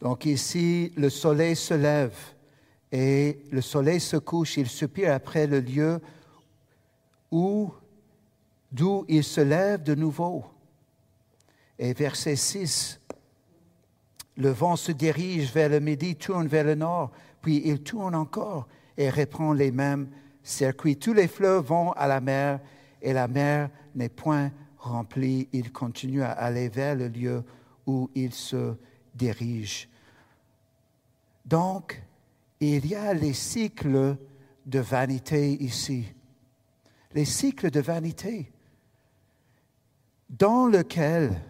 Donc 0.00 0.26
ici, 0.26 0.92
le 0.96 1.10
soleil 1.10 1.56
se 1.56 1.74
lève 1.74 2.16
et 2.92 3.42
le 3.50 3.60
soleil 3.60 3.98
se 3.98 4.18
couche, 4.18 4.56
il 4.56 4.68
soupire 4.68 5.12
après 5.12 5.48
le 5.48 5.58
lieu 5.58 6.00
où, 7.32 7.74
d'où 8.70 9.04
il 9.08 9.24
se 9.24 9.40
lève 9.40 9.82
de 9.82 9.96
nouveau. 9.96 10.53
Et 11.78 11.92
verset 11.92 12.36
6, 12.36 13.00
le 14.36 14.50
vent 14.50 14.76
se 14.76 14.92
dirige 14.92 15.52
vers 15.52 15.68
le 15.68 15.80
midi, 15.80 16.16
tourne 16.16 16.46
vers 16.46 16.64
le 16.64 16.74
nord, 16.74 17.10
puis 17.42 17.62
il 17.64 17.82
tourne 17.82 18.14
encore 18.14 18.66
et 18.96 19.10
reprend 19.10 19.52
les 19.52 19.70
mêmes 19.70 20.08
circuits. 20.42 20.96
Tous 20.96 21.12
les 21.12 21.28
fleuves 21.28 21.64
vont 21.64 21.92
à 21.92 22.06
la 22.06 22.20
mer 22.20 22.60
et 23.02 23.12
la 23.12 23.28
mer 23.28 23.70
n'est 23.94 24.08
point 24.08 24.50
remplie. 24.78 25.48
Il 25.52 25.72
continue 25.72 26.22
à 26.22 26.32
aller 26.32 26.68
vers 26.68 26.94
le 26.94 27.08
lieu 27.08 27.44
où 27.86 28.10
il 28.14 28.32
se 28.32 28.74
dirige. 29.14 29.88
Donc, 31.44 32.02
il 32.60 32.86
y 32.86 32.94
a 32.94 33.12
les 33.12 33.34
cycles 33.34 34.16
de 34.64 34.78
vanité 34.78 35.62
ici. 35.62 36.06
Les 37.12 37.24
cycles 37.24 37.70
de 37.70 37.80
vanité 37.80 38.50
dans 40.30 40.66
lesquels 40.66 41.40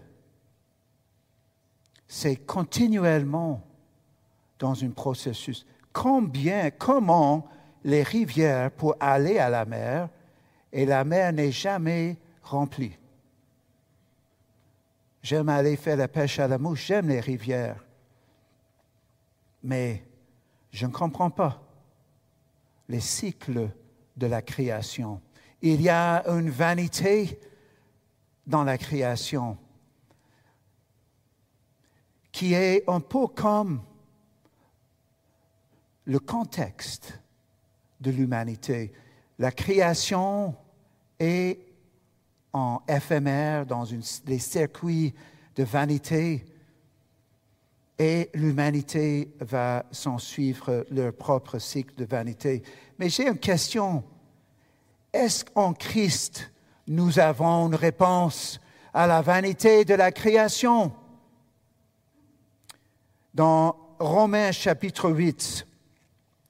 c'est 2.06 2.36
continuellement 2.36 3.62
dans 4.58 4.84
un 4.84 4.90
processus. 4.90 5.66
Combien, 5.92 6.70
comment 6.70 7.48
les 7.84 8.02
rivières 8.02 8.70
pour 8.70 8.96
aller 8.98 9.38
à 9.38 9.50
la 9.50 9.64
mer 9.64 10.08
et 10.72 10.86
la 10.86 11.04
mer 11.04 11.32
n'est 11.32 11.52
jamais 11.52 12.16
remplie. 12.42 12.96
J'aime 15.22 15.48
aller 15.48 15.76
faire 15.76 15.96
la 15.96 16.08
pêche 16.08 16.38
à 16.38 16.48
la 16.48 16.58
mouche, 16.58 16.86
j'aime 16.86 17.08
les 17.08 17.20
rivières. 17.20 17.84
Mais 19.62 20.04
je 20.70 20.86
ne 20.86 20.92
comprends 20.92 21.30
pas 21.30 21.62
les 22.88 23.00
cycles 23.00 23.70
de 24.16 24.26
la 24.26 24.42
création. 24.42 25.20
Il 25.62 25.80
y 25.80 25.88
a 25.88 26.26
une 26.28 26.50
vanité 26.50 27.40
dans 28.46 28.64
la 28.64 28.76
création 28.76 29.56
qui 32.34 32.52
est 32.52 32.82
un 32.88 32.98
peu 32.98 33.28
comme 33.28 33.80
le 36.04 36.18
contexte 36.18 37.20
de 38.00 38.10
l'humanité. 38.10 38.92
La 39.38 39.52
création 39.52 40.56
est 41.20 41.60
en 42.52 42.82
éphémère 42.88 43.66
dans 43.66 43.84
une, 43.84 44.02
les 44.26 44.40
circuits 44.40 45.14
de 45.54 45.62
vanité 45.62 46.44
et 48.00 48.30
l'humanité 48.34 49.32
va 49.38 49.86
s'en 49.92 50.18
suivre 50.18 50.84
leur 50.90 51.14
propre 51.14 51.60
cycle 51.60 51.94
de 51.94 52.04
vanité. 52.04 52.64
Mais 52.98 53.10
j'ai 53.10 53.28
une 53.28 53.38
question. 53.38 54.02
Est-ce 55.12 55.44
qu'en 55.44 55.72
Christ, 55.72 56.50
nous 56.88 57.20
avons 57.20 57.68
une 57.68 57.76
réponse 57.76 58.58
à 58.92 59.06
la 59.06 59.22
vanité 59.22 59.84
de 59.84 59.94
la 59.94 60.10
création? 60.10 60.92
Dans 63.34 63.76
Romains 63.98 64.52
chapitre 64.52 65.10
8. 65.10 65.66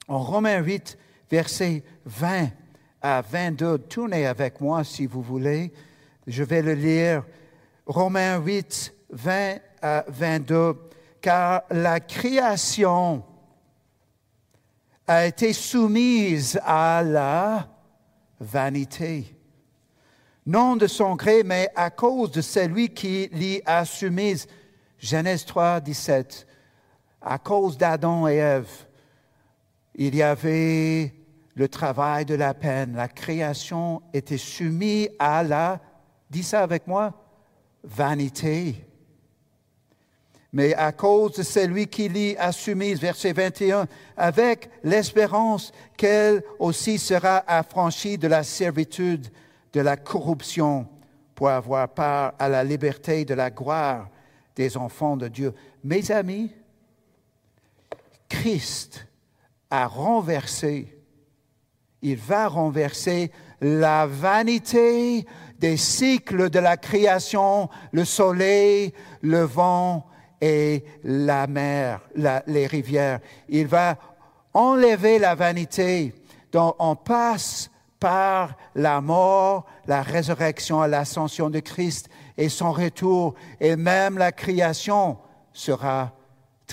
En 0.07 0.19
Romains 0.19 0.59
8, 0.59 0.99
versets 1.31 1.83
20 2.05 2.51
à 3.01 3.23
22, 3.23 3.79
tournez 3.79 4.27
avec 4.27 4.61
moi 4.61 4.85
si 4.85 5.07
vous 5.07 5.23
voulez. 5.23 5.73
Je 6.27 6.43
vais 6.43 6.63
le 6.63 6.75
lire. 6.75 7.25
Romains 7.87 8.39
8, 8.39 8.95
20 9.11 9.57
à 9.83 10.05
22. 10.09 10.77
Car 11.21 11.63
la 11.71 12.01
création 12.01 13.25
a 15.07 15.27
été 15.27 15.53
soumise 15.53 16.61
à 16.65 17.03
la 17.03 17.69
vanité. 18.41 19.35
Non 20.47 20.77
de 20.77 20.87
son 20.87 21.15
gré, 21.15 21.43
mais 21.43 21.71
à 21.75 21.89
cause 21.89 22.31
de 22.31 22.43
celui 22.43 22.91
qui 22.91 23.29
l'y 23.33 23.63
a 23.65 23.87
soumise. 23.87 24.47
Genèse 24.99 25.47
3, 25.47 25.81
17. 25.81 26.47
À 27.25 27.39
cause 27.39 27.77
d'Adam 27.77 28.29
et 28.29 28.37
Ève, 28.37 28.71
il 29.95 30.15
y 30.15 30.23
avait 30.23 31.13
le 31.55 31.69
travail 31.69 32.25
de 32.25 32.35
la 32.35 32.55
peine. 32.55 32.95
La 32.95 33.09
création 33.09 34.03
était 34.13 34.39
soumise 34.39 35.09
à 35.19 35.43
la, 35.43 35.81
dis 36.31 36.43
ça 36.43 36.63
avec 36.63 36.87
moi, 36.87 37.13
vanité 37.83 38.85
mais 40.55 40.73
à 40.75 40.93
cause 40.93 41.33
de 41.33 41.43
celui 41.43 41.89
qui 41.89 42.09
l'y 42.09 42.37
a 42.37 42.53
soumise, 42.53 43.01
verset 43.01 43.33
21, 43.33 43.89
avec 44.17 44.71
l'espérance 44.85 45.73
qu'elle 45.97 46.45
aussi 46.61 46.97
sera 46.97 47.43
affranchie 47.49 48.19
de 48.19 48.29
la 48.29 48.45
servitude, 48.45 49.27
de 49.73 49.81
la 49.81 49.97
corruption, 49.97 50.87
pour 51.35 51.49
avoir 51.49 51.89
part 51.89 52.35
à 52.39 52.49
la 52.49 52.63
liberté 52.63 53.25
de 53.25 53.35
la 53.35 53.51
gloire 53.51 54.09
des 54.55 54.77
enfants 54.77 55.17
de 55.17 55.27
Dieu. 55.27 55.53
Mes 55.83 56.09
amis, 56.13 56.53
Christ 58.35 59.07
a 59.71 59.87
renversé, 59.87 60.99
il 62.03 62.17
va 62.17 62.49
renverser 62.49 63.31
la 63.61 64.07
vanité 64.07 65.25
des 65.59 65.77
cycles 65.77 66.51
de 66.51 66.59
la 66.59 66.77
création, 66.77 67.69
le 67.93 68.05
soleil, 68.05 68.93
le 69.23 69.43
vent, 69.43 70.07
et 70.41 70.85
la 71.05 71.47
mer, 71.47 72.01
les 72.47 72.67
rivières. 72.67 73.21
Il 73.49 73.67
va 73.67 73.97
enlever 74.53 75.19
la 75.19 75.35
vanité. 75.35 76.13
Donc 76.53 76.75
on 76.79 76.97
passe 76.97 77.71
par 77.99 78.57
la 78.75 79.01
mort, 79.01 79.65
la 79.87 80.03
résurrection, 80.03 80.83
l'ascension 80.83 81.49
de 81.49 81.61
Christ 81.61 82.11
et 82.37 82.51
son 82.51 82.73
retour, 82.73 83.35
et 83.61 83.77
même 83.77 84.19
la 84.19 84.33
création 84.33 85.17
sera 85.55 86.13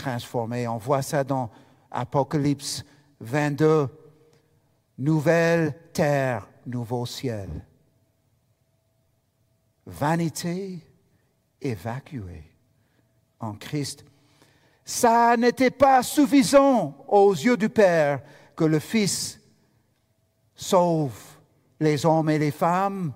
transformée. 0.02 0.68
On 0.68 0.78
voit 0.78 1.04
ça 1.04 1.24
dans 1.24 1.50
Apocalypse 1.92 2.84
22. 3.20 3.88
Nouvelle 4.98 5.76
terre, 5.94 6.48
nouveau 6.66 7.06
ciel. 7.06 7.50
Vanité 9.86 10.80
évacuée 11.62 12.52
en 13.40 13.54
Christ. 13.54 14.06
Ça 14.84 15.38
n'était 15.38 15.72
pas 15.72 16.02
suffisant 16.02 17.06
aux 17.08 17.34
yeux 17.34 17.58
du 17.58 17.70
Père 17.70 18.22
que 18.56 18.66
le 18.66 18.80
Fils 18.80 19.40
sauve 20.56 21.14
les 21.80 22.06
hommes 22.06 22.30
et 22.30 22.40
les 22.40 22.52
femmes 22.52 23.14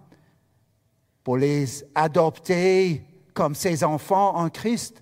pour 1.23 1.37
les 1.37 1.83
adopter 1.95 3.03
comme 3.33 3.55
ses 3.55 3.83
enfants 3.83 4.35
en 4.35 4.49
Christ. 4.49 5.01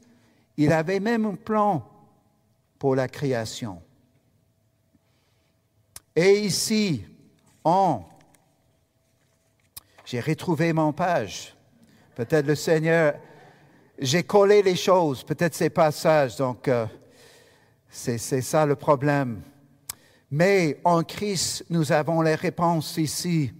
Il 0.58 0.72
avait 0.72 1.00
même 1.00 1.26
un 1.26 1.36
plan 1.36 1.88
pour 2.78 2.96
la 2.96 3.08
création. 3.08 3.82
Et 6.16 6.42
ici, 6.42 7.06
en, 7.64 8.04
j'ai 10.06 10.20
retrouvé 10.20 10.74
mon 10.74 10.94
page. 10.94 11.56
Peut-être 12.16 12.46
le 12.46 12.56
Seigneur 12.56 13.16
j'ai 14.00 14.24
collé 14.24 14.62
les 14.62 14.76
choses, 14.76 15.24
peut-être 15.24 15.54
ces 15.54 15.70
passages, 15.70 16.38
donc 16.38 16.68
euh, 16.68 16.86
c'est 17.90 18.18
ça 18.18 18.66
le 18.66 18.76
problème. 18.76 19.42
Mais 20.32 20.80
en 20.84 21.04
Christ, 21.04 21.66
nous 21.70 21.92
avons 21.92 22.22
les 22.22 22.36
réponses 22.36 22.98
ici. 22.98 23.52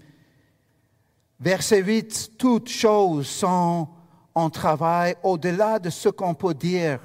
Verset 1.40 1.84
8, 1.84 2.32
toutes 2.38 2.70
choses 2.70 3.28
sont 3.28 3.88
en 4.36 4.50
travail 4.50 5.16
au-delà 5.24 5.80
de 5.80 5.90
ce 5.90 6.10
qu'on 6.10 6.34
peut 6.34 6.54
dire. 6.54 7.00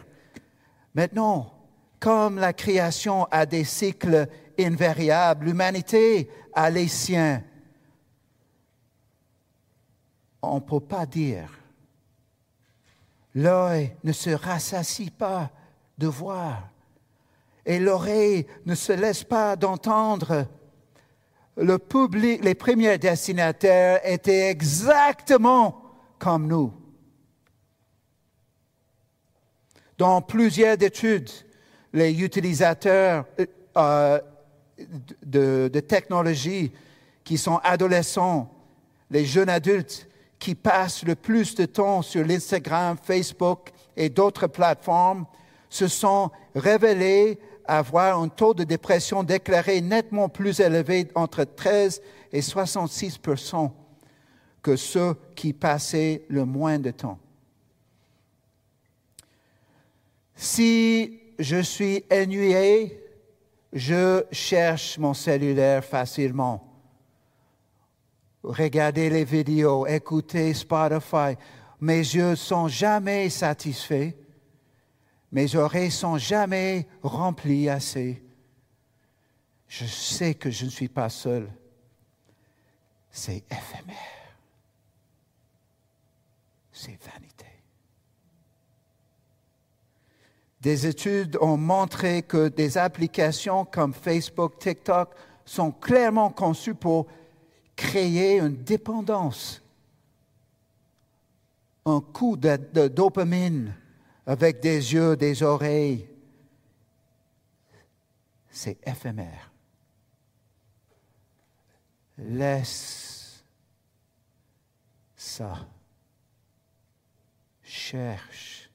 Maintenant, 0.94 1.52
comme 2.00 2.38
la 2.38 2.52
création 2.52 3.24
a 3.30 3.46
des 3.46 3.64
cycles 3.64 4.28
invariables, 4.58 5.46
l'humanité 5.46 6.30
a 6.52 6.70
les 6.70 6.88
siens. 6.88 7.42
On 10.42 10.56
ne 10.56 10.60
peut 10.60 10.80
pas 10.80 11.06
dire 11.06 11.50
L'œil 13.34 13.94
ne 14.02 14.12
se 14.12 14.30
rassasie 14.30 15.10
pas 15.10 15.50
de 15.96 16.06
voir 16.06 16.70
et 17.68 17.78
l'oreille 17.78 18.46
ne 18.64 18.74
se 18.74 18.92
laisse 18.92 19.24
pas 19.24 19.54
d'entendre. 19.54 20.46
Le 21.56 21.78
public, 21.78 22.42
les 22.42 22.54
premiers 22.54 22.98
destinataires 22.98 24.00
étaient 24.04 24.48
exactement 24.48 25.82
comme 26.18 26.46
nous. 26.46 26.72
Dans 29.98 30.22
plusieurs 30.22 30.80
études, 30.82 31.28
les 31.92 32.22
utilisateurs 32.22 33.26
euh, 33.76 34.20
de, 35.24 35.68
de 35.72 35.80
technologie 35.80 36.72
qui 37.24 37.36
sont 37.36 37.58
adolescents, 37.64 38.48
les 39.10 39.26
jeunes 39.26 39.48
adultes, 39.48 40.08
qui 40.38 40.54
passent 40.54 41.04
le 41.04 41.16
plus 41.16 41.54
de 41.56 41.64
temps 41.64 42.02
sur 42.02 42.24
l'Instagram, 42.24 42.96
Facebook 43.02 43.70
et 43.96 44.08
d'autres 44.08 44.46
plateformes 44.46 45.26
se 45.68 45.88
sont 45.88 46.30
révélés 46.54 47.38
avoir 47.66 48.18
un 48.18 48.28
taux 48.28 48.54
de 48.54 48.64
dépression 48.64 49.22
déclaré 49.22 49.80
nettement 49.80 50.28
plus 50.28 50.60
élevé 50.60 51.08
entre 51.14 51.44
13 51.44 52.00
et 52.32 52.40
66% 52.40 53.70
que 54.62 54.76
ceux 54.76 55.14
qui 55.34 55.52
passaient 55.52 56.22
le 56.28 56.44
moins 56.44 56.78
de 56.78 56.90
temps. 56.90 57.18
Si 60.40 61.20
je 61.36 61.60
suis 61.60 62.04
ennuyé, 62.12 63.02
je 63.72 64.24
cherche 64.30 64.96
mon 64.96 65.12
cellulaire 65.12 65.84
facilement 65.84 66.64
regarder 68.44 69.10
les 69.10 69.24
vidéos, 69.24 69.84
écouter 69.88 70.54
Spotify. 70.54 71.36
Mes 71.80 71.98
yeux 71.98 72.36
sont 72.36 72.68
jamais 72.68 73.28
satisfaits. 73.30 74.12
Mes 75.32 75.56
oreilles 75.56 75.90
sont 75.90 76.18
jamais 76.18 76.86
remplies 77.02 77.68
assez. 77.68 78.22
Je 79.66 79.86
sais 79.86 80.34
que 80.34 80.50
je 80.50 80.66
ne 80.66 80.70
suis 80.70 80.88
pas 80.88 81.08
seul. 81.08 81.52
C'est 83.10 83.44
éphémère. 83.50 83.96
C'est 86.70 86.96
vanité. 87.12 87.57
Des 90.60 90.86
études 90.86 91.38
ont 91.40 91.56
montré 91.56 92.22
que 92.22 92.48
des 92.48 92.78
applications 92.78 93.64
comme 93.64 93.94
Facebook, 93.94 94.58
TikTok 94.58 95.14
sont 95.44 95.70
clairement 95.70 96.30
conçues 96.30 96.74
pour 96.74 97.06
créer 97.76 98.38
une 98.40 98.56
dépendance, 98.56 99.62
un 101.86 102.00
coup 102.00 102.36
de, 102.36 102.88
dopamine 102.88 103.72
avec 104.26 104.60
des 104.60 104.92
yeux, 104.92 105.16
des 105.16 105.42
oreilles. 105.42 106.08
C'est 108.50 108.78
éphémère. 108.86 109.52
Laisse 112.18 113.44
ça. 115.14 115.68
Cherche 117.62 118.70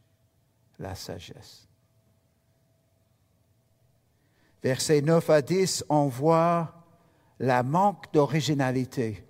la 0.79 0.95
sagesse. 0.95 1.62
Versets 4.63 5.01
9 5.01 5.29
à 5.29 5.41
10, 5.41 5.85
on 5.89 6.07
voit 6.07 6.73
la 7.39 7.63
manque 7.63 8.11
d'originalité. 8.13 9.25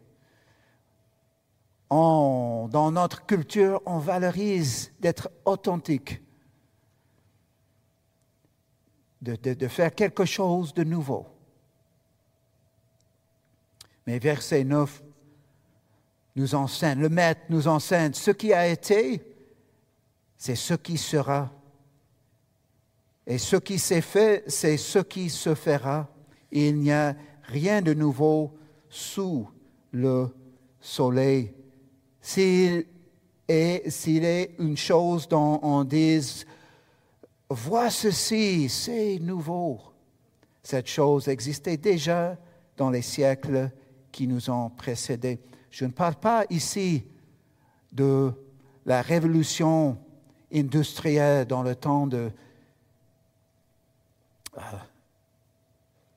dans 1.90 2.92
notre 2.92 3.26
culture, 3.26 3.82
on 3.86 4.00
valorise 4.00 4.92
d'être 5.00 5.30
authentique, 5.46 6.22
de, 9.22 9.68
faire 9.68 9.94
quelque 9.94 10.26
chose 10.26 10.74
de 10.74 10.84
nouveau. 10.84 11.28
Mais 14.06 14.20
verset 14.20 14.64
9 14.64 15.04
nous 16.36 16.56
enseigne, 16.56 17.00
le 17.00 17.10
Maître 17.10 17.42
nous 17.50 17.68
enseigne, 17.68 18.14
ce 18.14 18.32
qui 18.32 18.54
a 18.54 18.68
été, 18.68 19.24
c'est 20.38 20.56
ce 20.56 20.74
qui 20.74 20.98
sera. 20.98 21.52
Et 23.26 23.38
ce 23.38 23.56
qui 23.56 23.80
s'est 23.80 24.02
fait, 24.02 24.44
c'est 24.48 24.78
ce 24.78 25.00
qui 25.00 25.30
se 25.30 25.56
fera. 25.56 26.10
Il 26.52 26.78
n'y 26.78 26.92
a 26.92 27.16
rien 27.44 27.82
de 27.82 27.94
nouveau 27.94 28.54
sous 28.90 29.48
le 29.92 30.30
soleil. 30.80 31.54
S'il 32.22 32.86
est, 33.48 33.90
s'il 33.90 34.26
est 34.26 34.56
une 34.60 34.78
chose 34.78 35.28
dont 35.28 35.60
on 35.64 35.84
dise, 35.84 36.46
vois 37.50 37.90
ceci, 37.90 38.70
c'est 38.70 39.20
nouveau, 39.20 39.80
Cette 40.62 40.88
chose 40.88 41.28
existait 41.28 41.78
déjà 41.78 42.38
dans 42.78 42.90
les 42.90 43.02
siècles 43.02 43.70
qui 44.12 44.28
nous 44.28 44.50
ont 44.50 44.70
précédés. 44.70 45.40
Je 45.70 45.86
ne 45.86 45.92
parle 45.92 46.16
pas 46.16 46.46
ici 46.50 47.04
de 47.92 48.32
la 48.86 49.02
révolution 49.02 49.98
industrielle 50.54 51.46
dans 51.46 51.64
le 51.64 51.76
temps 51.76 52.08
de... 52.08 52.32
Euh, 54.58 54.62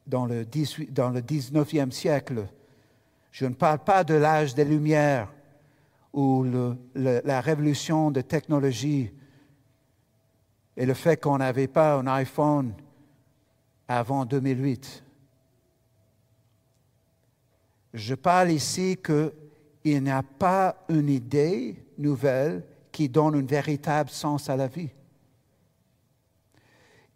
dans 0.07 0.27
le, 0.27 0.45
18, 0.45 0.93
dans 0.93 1.11
le 1.11 1.21
19e 1.21 1.91
siècle. 1.91 2.47
Je 3.33 3.47
ne 3.47 3.55
parle 3.55 3.81
pas 3.81 4.05
de 4.05 4.15
l'âge 4.15 4.55
des 4.55 4.65
Lumières 4.65 5.33
ou 6.13 6.47
la 6.95 7.41
révolution 7.41 8.11
de 8.11 8.21
technologie 8.21 9.13
et 10.77 10.87
le 10.87 10.95
fait 10.95 11.21
qu'on 11.21 11.39
n'avait 11.39 11.67
pas 11.67 11.97
un 11.97 12.07
iPhone 12.07 12.73
avant 13.89 14.25
2008. 14.25 15.03
Je 17.95 18.15
parle 18.15 18.51
ici 18.53 18.97
qu'il 19.05 20.03
n'y 20.03 20.11
a 20.11 20.23
pas 20.23 20.85
une 20.89 21.09
idée 21.09 21.77
nouvelle 21.99 22.63
qui 22.93 23.09
donne 23.09 23.35
un 23.35 23.43
véritable 23.43 24.11
sens 24.11 24.49
à 24.49 24.57
la 24.57 24.69
vie. 24.69 24.91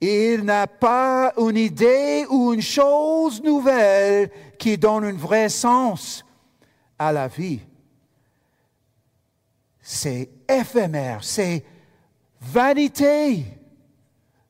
Il 0.00 0.44
n'a 0.44 0.66
pas 0.66 1.32
une 1.36 1.58
idée 1.58 2.24
ou 2.30 2.54
une 2.54 2.62
chose 2.62 3.42
nouvelle 3.42 4.30
qui 4.58 4.78
donne 4.78 5.04
un 5.04 5.12
vrai 5.12 5.50
sens 5.50 6.24
à 6.98 7.12
la 7.12 7.28
vie. 7.28 7.60
C'est 9.80 10.30
éphémère, 10.48 11.22
c'est 11.22 11.64
vanité. 12.40 13.44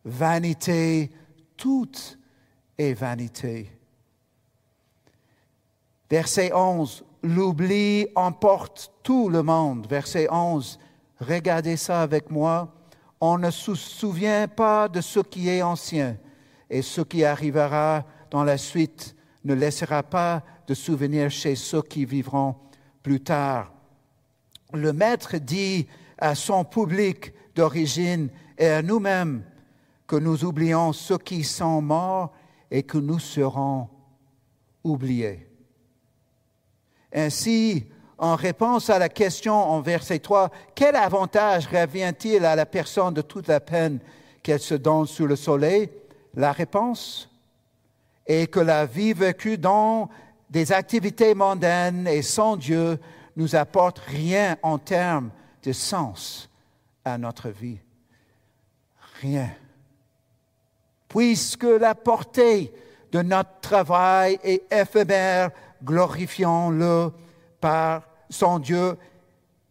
Vanité, 0.05 1.11
toute 1.57 2.19
est 2.79 2.95
vanité. 2.95 3.71
Verset 6.09 6.53
11, 6.53 7.05
l'oubli 7.23 8.07
emporte 8.15 8.93
tout 9.03 9.29
le 9.29 9.43
monde. 9.43 9.87
Verset 9.89 10.29
11, 10.31 10.79
regardez 11.21 11.77
ça 11.77 12.03
avec 12.03 12.31
moi. 12.31 12.73
On 13.21 13.39
ne 13.39 13.51
se 13.51 13.75
souvient 13.75 14.49
pas 14.49 14.89
de 14.89 15.01
ce 15.01 15.21
qui 15.21 15.49
est 15.49 15.63
ancien 15.63 16.17
et 16.69 16.83
ce 16.83 17.03
qui 17.03 17.25
arrivera 17.25 18.05
dans 18.31 18.45
la 18.45 18.57
suite 18.57 19.15
ne 19.45 19.55
laissera 19.55 20.03
pas 20.03 20.43
de 20.67 20.75
souvenir 20.75 21.31
chez 21.31 21.57
ceux 21.57 21.83
qui 21.83 22.05
vivront 22.05 22.55
plus 23.03 23.21
tard. 23.21 23.73
Le 24.73 24.93
Maître 24.93 25.37
dit 25.37 25.87
à 26.17 26.35
son 26.35 26.65
public 26.65 27.33
d'origine 27.55 28.29
et 28.57 28.69
à 28.69 28.83
nous-mêmes 28.83 29.43
que 30.07 30.17
nous 30.17 30.45
oublions 30.45 30.93
ceux 30.93 31.19
qui 31.19 31.45
sont 31.45 31.81
morts 31.83 32.33
et 32.71 32.83
que 32.83 32.99
nous 32.99 33.19
serons 33.19 33.89
oubliés. 34.85 35.47
Ainsi, 37.13 37.87
en 38.21 38.37
réponse 38.37 38.91
à 38.91 38.99
la 38.99 39.09
question 39.09 39.55
en 39.55 39.81
verset 39.81 40.19
3, 40.19 40.51
quel 40.75 40.95
avantage 40.95 41.67
revient-il 41.67 42.45
à 42.45 42.55
la 42.55 42.67
personne 42.67 43.15
de 43.15 43.23
toute 43.23 43.49
la 43.49 43.61
peine 43.61 43.99
qu'elle 44.43 44.61
se 44.61 44.75
donne 44.75 45.07
sous 45.07 45.27
le 45.27 45.37
soleil? 45.37 45.89
La 46.35 46.53
réponse 46.53 47.31
est 48.27 48.47
que 48.49 48.61
la 48.61 48.85
vie 48.85 49.15
vécue 49.15 49.57
dans 49.57 50.11
des 50.51 50.71
activités 50.71 51.35
mondaines 51.35 52.07
et 52.07 52.21
sans 52.21 52.59
Dieu 52.59 53.01
nous 53.37 53.57
apporte 53.57 54.01
rien 54.01 54.59
en 54.63 54.77
termes 54.77 55.31
de 55.63 55.73
sens 55.73 56.51
à 57.07 57.17
notre 57.17 57.49
vie. 57.49 57.79
Rien. 59.23 59.49
Puisque 61.09 61.65
la 61.65 61.95
portée 61.95 62.71
de 63.13 63.23
notre 63.23 63.61
travail 63.61 64.39
est 64.45 64.71
éphémère, 64.71 65.51
glorifions-le 65.83 67.13
par 67.63 68.10
son 68.31 68.59
Dieu 68.59 68.97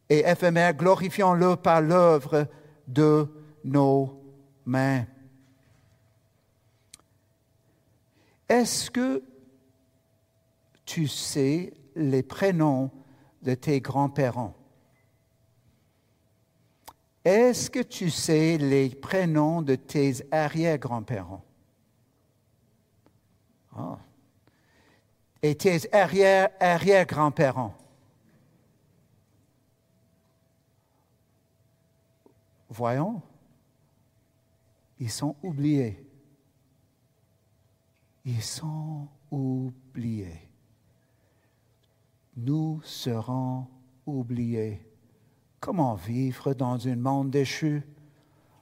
et 0.10 0.20
éphémère, 0.20 0.74
glorifions-le 0.74 1.56
par 1.56 1.82
l'œuvre 1.82 2.48
de 2.88 3.28
nos 3.64 4.22
mains. 4.66 5.06
Est-ce 8.48 8.92
que 8.92 9.24
tu 10.86 11.08
sais 11.08 11.74
les 11.96 12.24
prénoms 12.24 12.92
de 13.42 13.56
tes 13.56 13.80
grands-parents? 13.80 14.56
Est-ce 17.24 17.70
que 17.70 17.80
tu 17.80 18.10
sais 18.10 18.58
les 18.58 18.90
prénoms 18.90 19.62
de 19.62 19.76
tes 19.76 20.16
arrière-grands-parents? 20.32 21.44
Ah 23.76 24.00
et 25.42 25.56
tes 25.56 25.94
arrière-grands-parents. 25.94 27.74
Voyons, 32.70 33.22
ils 35.00 35.10
sont 35.10 35.36
oubliés. 35.42 36.06
Ils 38.26 38.42
sont 38.42 39.08
oubliés. 39.32 40.50
Nous 42.38 42.80
serons 42.84 43.66
oubliés. 44.06 44.86
Comment 45.60 45.96
vivre 45.96 46.54
dans 46.54 46.88
un 46.88 46.96
monde 46.96 47.32
déchu? 47.32 47.82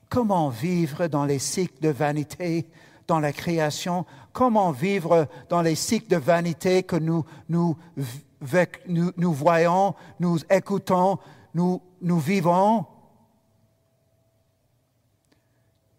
Comment 0.09 0.49
vivre 0.49 1.07
dans 1.07 1.25
les 1.25 1.39
cycles 1.39 1.81
de 1.81 1.89
vanité 1.89 2.67
dans 3.07 3.19
la 3.19 3.31
création, 3.31 4.05
comment 4.33 4.71
vivre 4.71 5.27
dans 5.49 5.61
les 5.61 5.75
cycles 5.75 6.09
de 6.09 6.17
vanité 6.17 6.83
que 6.83 6.97
nous, 6.97 7.23
nous, 7.49 7.77
nous, 8.85 9.33
voyons, 9.33 9.95
nous 10.19 10.37
écoutons, 10.49 11.17
nous, 11.53 11.81
nous 12.01 12.19
vivons? 12.19 12.85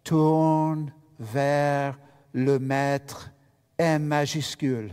Tourne 0.09 0.91
vers 1.19 1.99
le 2.33 2.57
Maître 2.57 3.29
M 3.77 4.05
majuscule, 4.05 4.91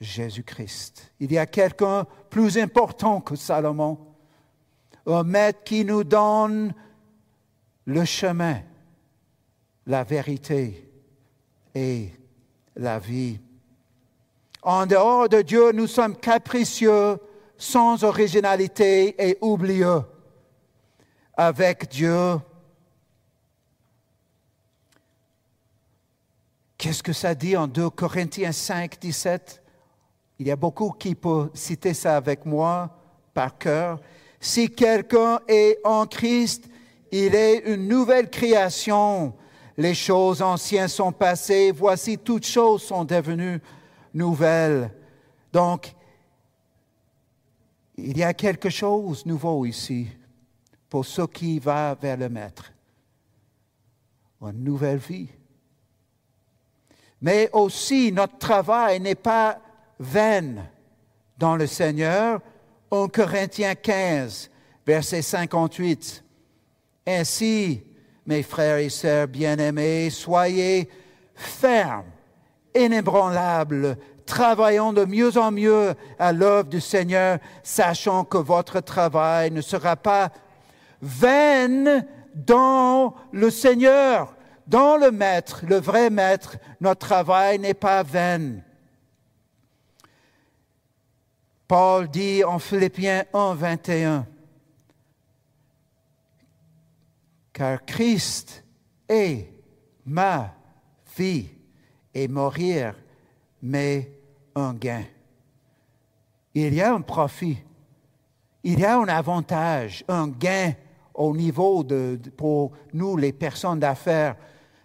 Jésus-Christ. 0.00 1.12
Il 1.20 1.30
y 1.30 1.38
a 1.38 1.46
quelqu'un 1.46 2.04
plus 2.30 2.58
important 2.58 3.20
que 3.20 3.36
Salomon, 3.36 3.96
un 5.06 5.22
Maître 5.22 5.62
qui 5.62 5.84
nous 5.84 6.02
donne 6.02 6.74
le 7.84 8.04
chemin, 8.04 8.60
la 9.86 10.02
vérité 10.02 10.90
et 11.72 12.10
la 12.74 12.98
vie. 12.98 13.38
En 14.64 14.86
dehors 14.86 15.28
de 15.28 15.42
Dieu, 15.42 15.70
nous 15.70 15.86
sommes 15.86 16.16
capricieux, 16.16 17.18
sans 17.56 18.02
originalité 18.02 19.14
et 19.16 19.38
oublieux. 19.40 20.02
Avec 21.36 21.88
Dieu, 21.88 22.40
qu'est-ce 26.78 27.02
que 27.02 27.12
ça 27.12 27.34
dit 27.34 27.56
en 27.56 27.66
2 27.66 27.90
Corinthiens 27.90 28.52
5, 28.52 28.98
17 29.00 29.62
Il 30.38 30.46
y 30.46 30.50
a 30.50 30.56
beaucoup 30.56 30.90
qui 30.90 31.14
peuvent 31.14 31.50
citer 31.54 31.94
ça 31.94 32.16
avec 32.16 32.44
moi 32.44 32.96
par 33.32 33.58
cœur. 33.58 34.00
Si 34.40 34.70
quelqu'un 34.70 35.40
est 35.48 35.78
en 35.84 36.06
Christ, 36.06 36.68
il 37.10 37.34
est 37.34 37.58
une 37.66 37.88
nouvelle 37.88 38.28
création 38.28 39.34
les 39.76 39.94
choses 39.94 40.40
anciennes 40.42 40.88
sont 40.88 41.12
passées, 41.12 41.72
voici 41.72 42.18
toutes 42.18 42.46
choses 42.46 42.82
sont 42.82 43.04
devenues 43.04 43.60
nouvelles. 44.12 44.90
Donc, 45.52 45.94
il 47.96 48.18
y 48.18 48.22
a 48.22 48.34
quelque 48.34 48.70
chose 48.70 49.24
de 49.24 49.28
nouveau 49.28 49.64
ici 49.66 50.08
pour 50.88 51.04
ceux 51.04 51.26
qui 51.26 51.58
vont 51.58 51.96
vers 52.00 52.16
le 52.16 52.28
Maître. 52.28 52.72
Une 54.40 54.62
nouvelle 54.62 54.98
vie. 54.98 55.28
Mais 57.24 57.48
aussi, 57.54 58.12
notre 58.12 58.36
travail 58.36 59.00
n'est 59.00 59.14
pas 59.14 59.58
vain 59.98 60.56
dans 61.38 61.56
le 61.56 61.66
Seigneur. 61.66 62.38
1 62.90 63.08
Corinthiens 63.08 63.74
15, 63.74 64.50
verset 64.86 65.22
58. 65.22 66.22
Ainsi, 67.06 67.82
mes 68.26 68.42
frères 68.42 68.76
et 68.76 68.90
sœurs 68.90 69.26
bien-aimés, 69.26 70.10
soyez 70.10 70.90
fermes, 71.34 72.04
inébranlables, 72.74 73.96
travaillant 74.26 74.92
de 74.92 75.06
mieux 75.06 75.38
en 75.38 75.50
mieux 75.50 75.94
à 76.18 76.30
l'œuvre 76.30 76.68
du 76.68 76.82
Seigneur, 76.82 77.38
sachant 77.62 78.24
que 78.24 78.36
votre 78.36 78.80
travail 78.80 79.50
ne 79.50 79.62
sera 79.62 79.96
pas 79.96 80.30
vain 81.00 82.04
dans 82.34 83.14
le 83.32 83.48
Seigneur, 83.48 84.34
dans 84.66 84.96
le 84.96 85.10
Maître, 85.10 85.64
le 85.66 85.76
vrai 85.76 86.10
Maître. 86.10 86.56
Notre 86.80 87.06
travail 87.06 87.58
n'est 87.58 87.74
pas 87.74 88.02
vain. 88.02 88.60
Paul 91.66 92.08
dit 92.08 92.44
en 92.44 92.58
Philippiens 92.58 93.24
1, 93.32 93.54
21, 93.54 94.26
car 97.52 97.84
Christ 97.84 98.64
est 99.08 99.48
ma 100.04 100.54
vie 101.16 101.48
et 102.12 102.28
mourir, 102.28 102.94
mais 103.62 104.10
un 104.54 104.74
gain. 104.74 105.04
Il 106.54 106.74
y 106.74 106.82
a 106.82 106.92
un 106.92 107.00
profit, 107.00 107.58
il 108.62 108.78
y 108.78 108.84
a 108.84 108.98
un 108.98 109.08
avantage, 109.08 110.04
un 110.06 110.28
gain 110.28 110.74
au 111.14 111.34
niveau 111.34 111.82
de, 111.82 112.18
pour 112.36 112.72
nous, 112.92 113.16
les 113.16 113.32
personnes 113.32 113.80
d'affaires, 113.80 114.36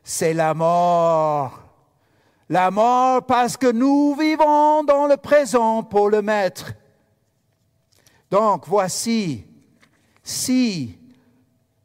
c'est 0.09 0.33
la 0.33 0.55
mort. 0.55 1.59
La 2.49 2.71
mort 2.71 3.23
parce 3.27 3.55
que 3.55 3.71
nous 3.71 4.15
vivons 4.15 4.83
dans 4.83 5.05
le 5.05 5.17
présent 5.17 5.83
pour 5.83 6.09
le 6.09 6.23
Maître. 6.23 6.73
Donc 8.31 8.67
voici, 8.67 9.45
si 10.23 10.97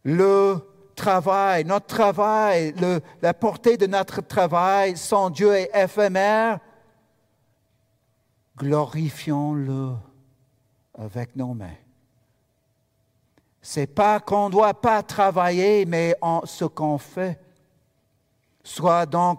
le 0.05 0.57
travail, 0.97 1.67
notre 1.67 1.85
travail, 1.85 2.75
la 3.21 3.35
portée 3.35 3.77
de 3.77 3.87
notre 3.87 4.23
travail 4.23 4.97
sans 4.97 5.29
Dieu 5.29 5.53
est 5.53 5.71
éphémère, 5.75 6.61
glorifions-le 8.57 9.97
avec 10.97 11.37
nos 11.37 11.53
mains. 11.53 11.77
C'est 13.61 13.87
pas 13.87 14.19
qu'on 14.19 14.47
ne 14.47 14.53
doit 14.53 14.81
pas 14.81 15.03
travailler, 15.03 15.85
mais 15.85 16.17
ce 16.45 16.65
qu'on 16.65 16.97
fait. 16.97 17.44
Soit 18.65 19.07
donc 19.07 19.39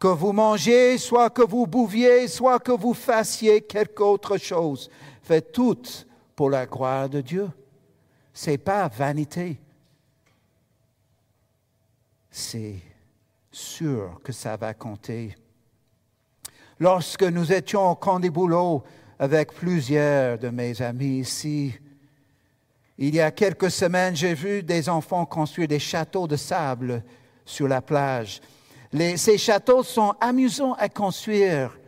que 0.00 0.08
vous 0.08 0.32
mangez, 0.32 0.98
soit 0.98 1.30
que 1.30 1.42
vous 1.42 1.66
bouviez, 1.66 2.26
soit 2.26 2.58
que 2.58 2.72
vous 2.72 2.94
fassiez 2.94 3.60
quelque 3.60 4.02
autre 4.02 4.36
chose. 4.36 4.90
Faites 5.22 5.52
tout 5.52 5.80
pour 6.34 6.50
la 6.50 6.66
gloire 6.66 7.08
de 7.08 7.20
Dieu. 7.20 7.48
C'est 8.34 8.58
pas 8.58 8.88
vanité. 8.88 9.60
C'est 12.30 12.80
sûr 13.52 14.18
que 14.24 14.32
ça 14.32 14.56
va 14.56 14.74
compter. 14.74 15.36
Lorsque 16.80 17.22
nous 17.22 17.52
étions 17.52 17.90
au 17.90 17.94
camp 17.94 18.18
des 18.18 18.32
avec 19.18 19.52
plusieurs 19.52 20.38
de 20.38 20.48
mes 20.48 20.82
amis 20.82 21.20
ici, 21.20 21.74
il 22.98 23.14
y 23.14 23.20
a 23.20 23.30
quelques 23.30 23.70
semaines, 23.70 24.16
j'ai 24.16 24.34
vu 24.34 24.62
des 24.62 24.88
enfants 24.88 25.26
construire 25.26 25.68
des 25.68 25.78
châteaux 25.78 26.26
de 26.26 26.36
sable 26.36 27.04
sur 27.44 27.68
la 27.68 27.82
plage. 27.82 28.40
Ces 28.92 29.38
châteaux 29.38 29.82
sont 29.82 30.14
amusants 30.20 30.74
à 30.74 30.88
construire, 30.88 31.78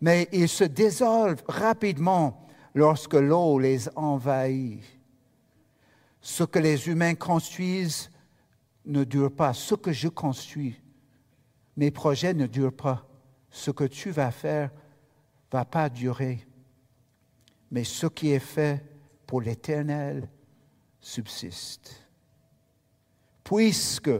mais 0.00 0.28
ils 0.32 0.48
se 0.48 0.64
désolvent 0.64 1.42
rapidement 1.46 2.46
lorsque 2.74 3.14
l'eau 3.14 3.58
les 3.58 3.88
envahit. 3.96 4.82
Ce 6.20 6.42
que 6.42 6.58
les 6.58 6.88
humains 6.88 7.14
construisent 7.14 8.10
ne 8.86 9.04
dure 9.04 9.30
pas. 9.30 9.52
Ce 9.52 9.74
que 9.74 9.92
je 9.92 10.08
construis, 10.08 10.80
mes 11.76 11.90
projets 11.90 12.34
ne 12.34 12.46
durent 12.46 12.72
pas. 12.72 13.06
Ce 13.50 13.70
que 13.70 13.84
tu 13.84 14.10
vas 14.10 14.30
faire 14.30 14.70
va 15.52 15.64
pas 15.64 15.88
durer. 15.88 16.46
Mais 17.70 17.84
ce 17.84 18.06
qui 18.06 18.30
est 18.30 18.38
fait 18.38 18.82
pour 19.26 19.42
l'éternel 19.42 20.28
subsiste. 21.00 22.08
Puisque 23.42 24.10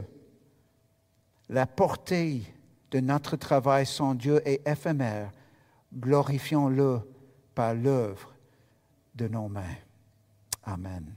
la 1.49 1.65
portée 1.65 2.43
de 2.91 2.99
notre 2.99 3.35
travail 3.35 3.85
sans 3.85 4.15
Dieu 4.15 4.41
est 4.47 4.67
éphémère, 4.67 5.31
glorifions-le 5.93 6.99
par 7.53 7.73
l'œuvre 7.73 8.33
de 9.15 9.27
nos 9.27 9.47
mains. 9.47 9.75
Amen. 10.63 11.15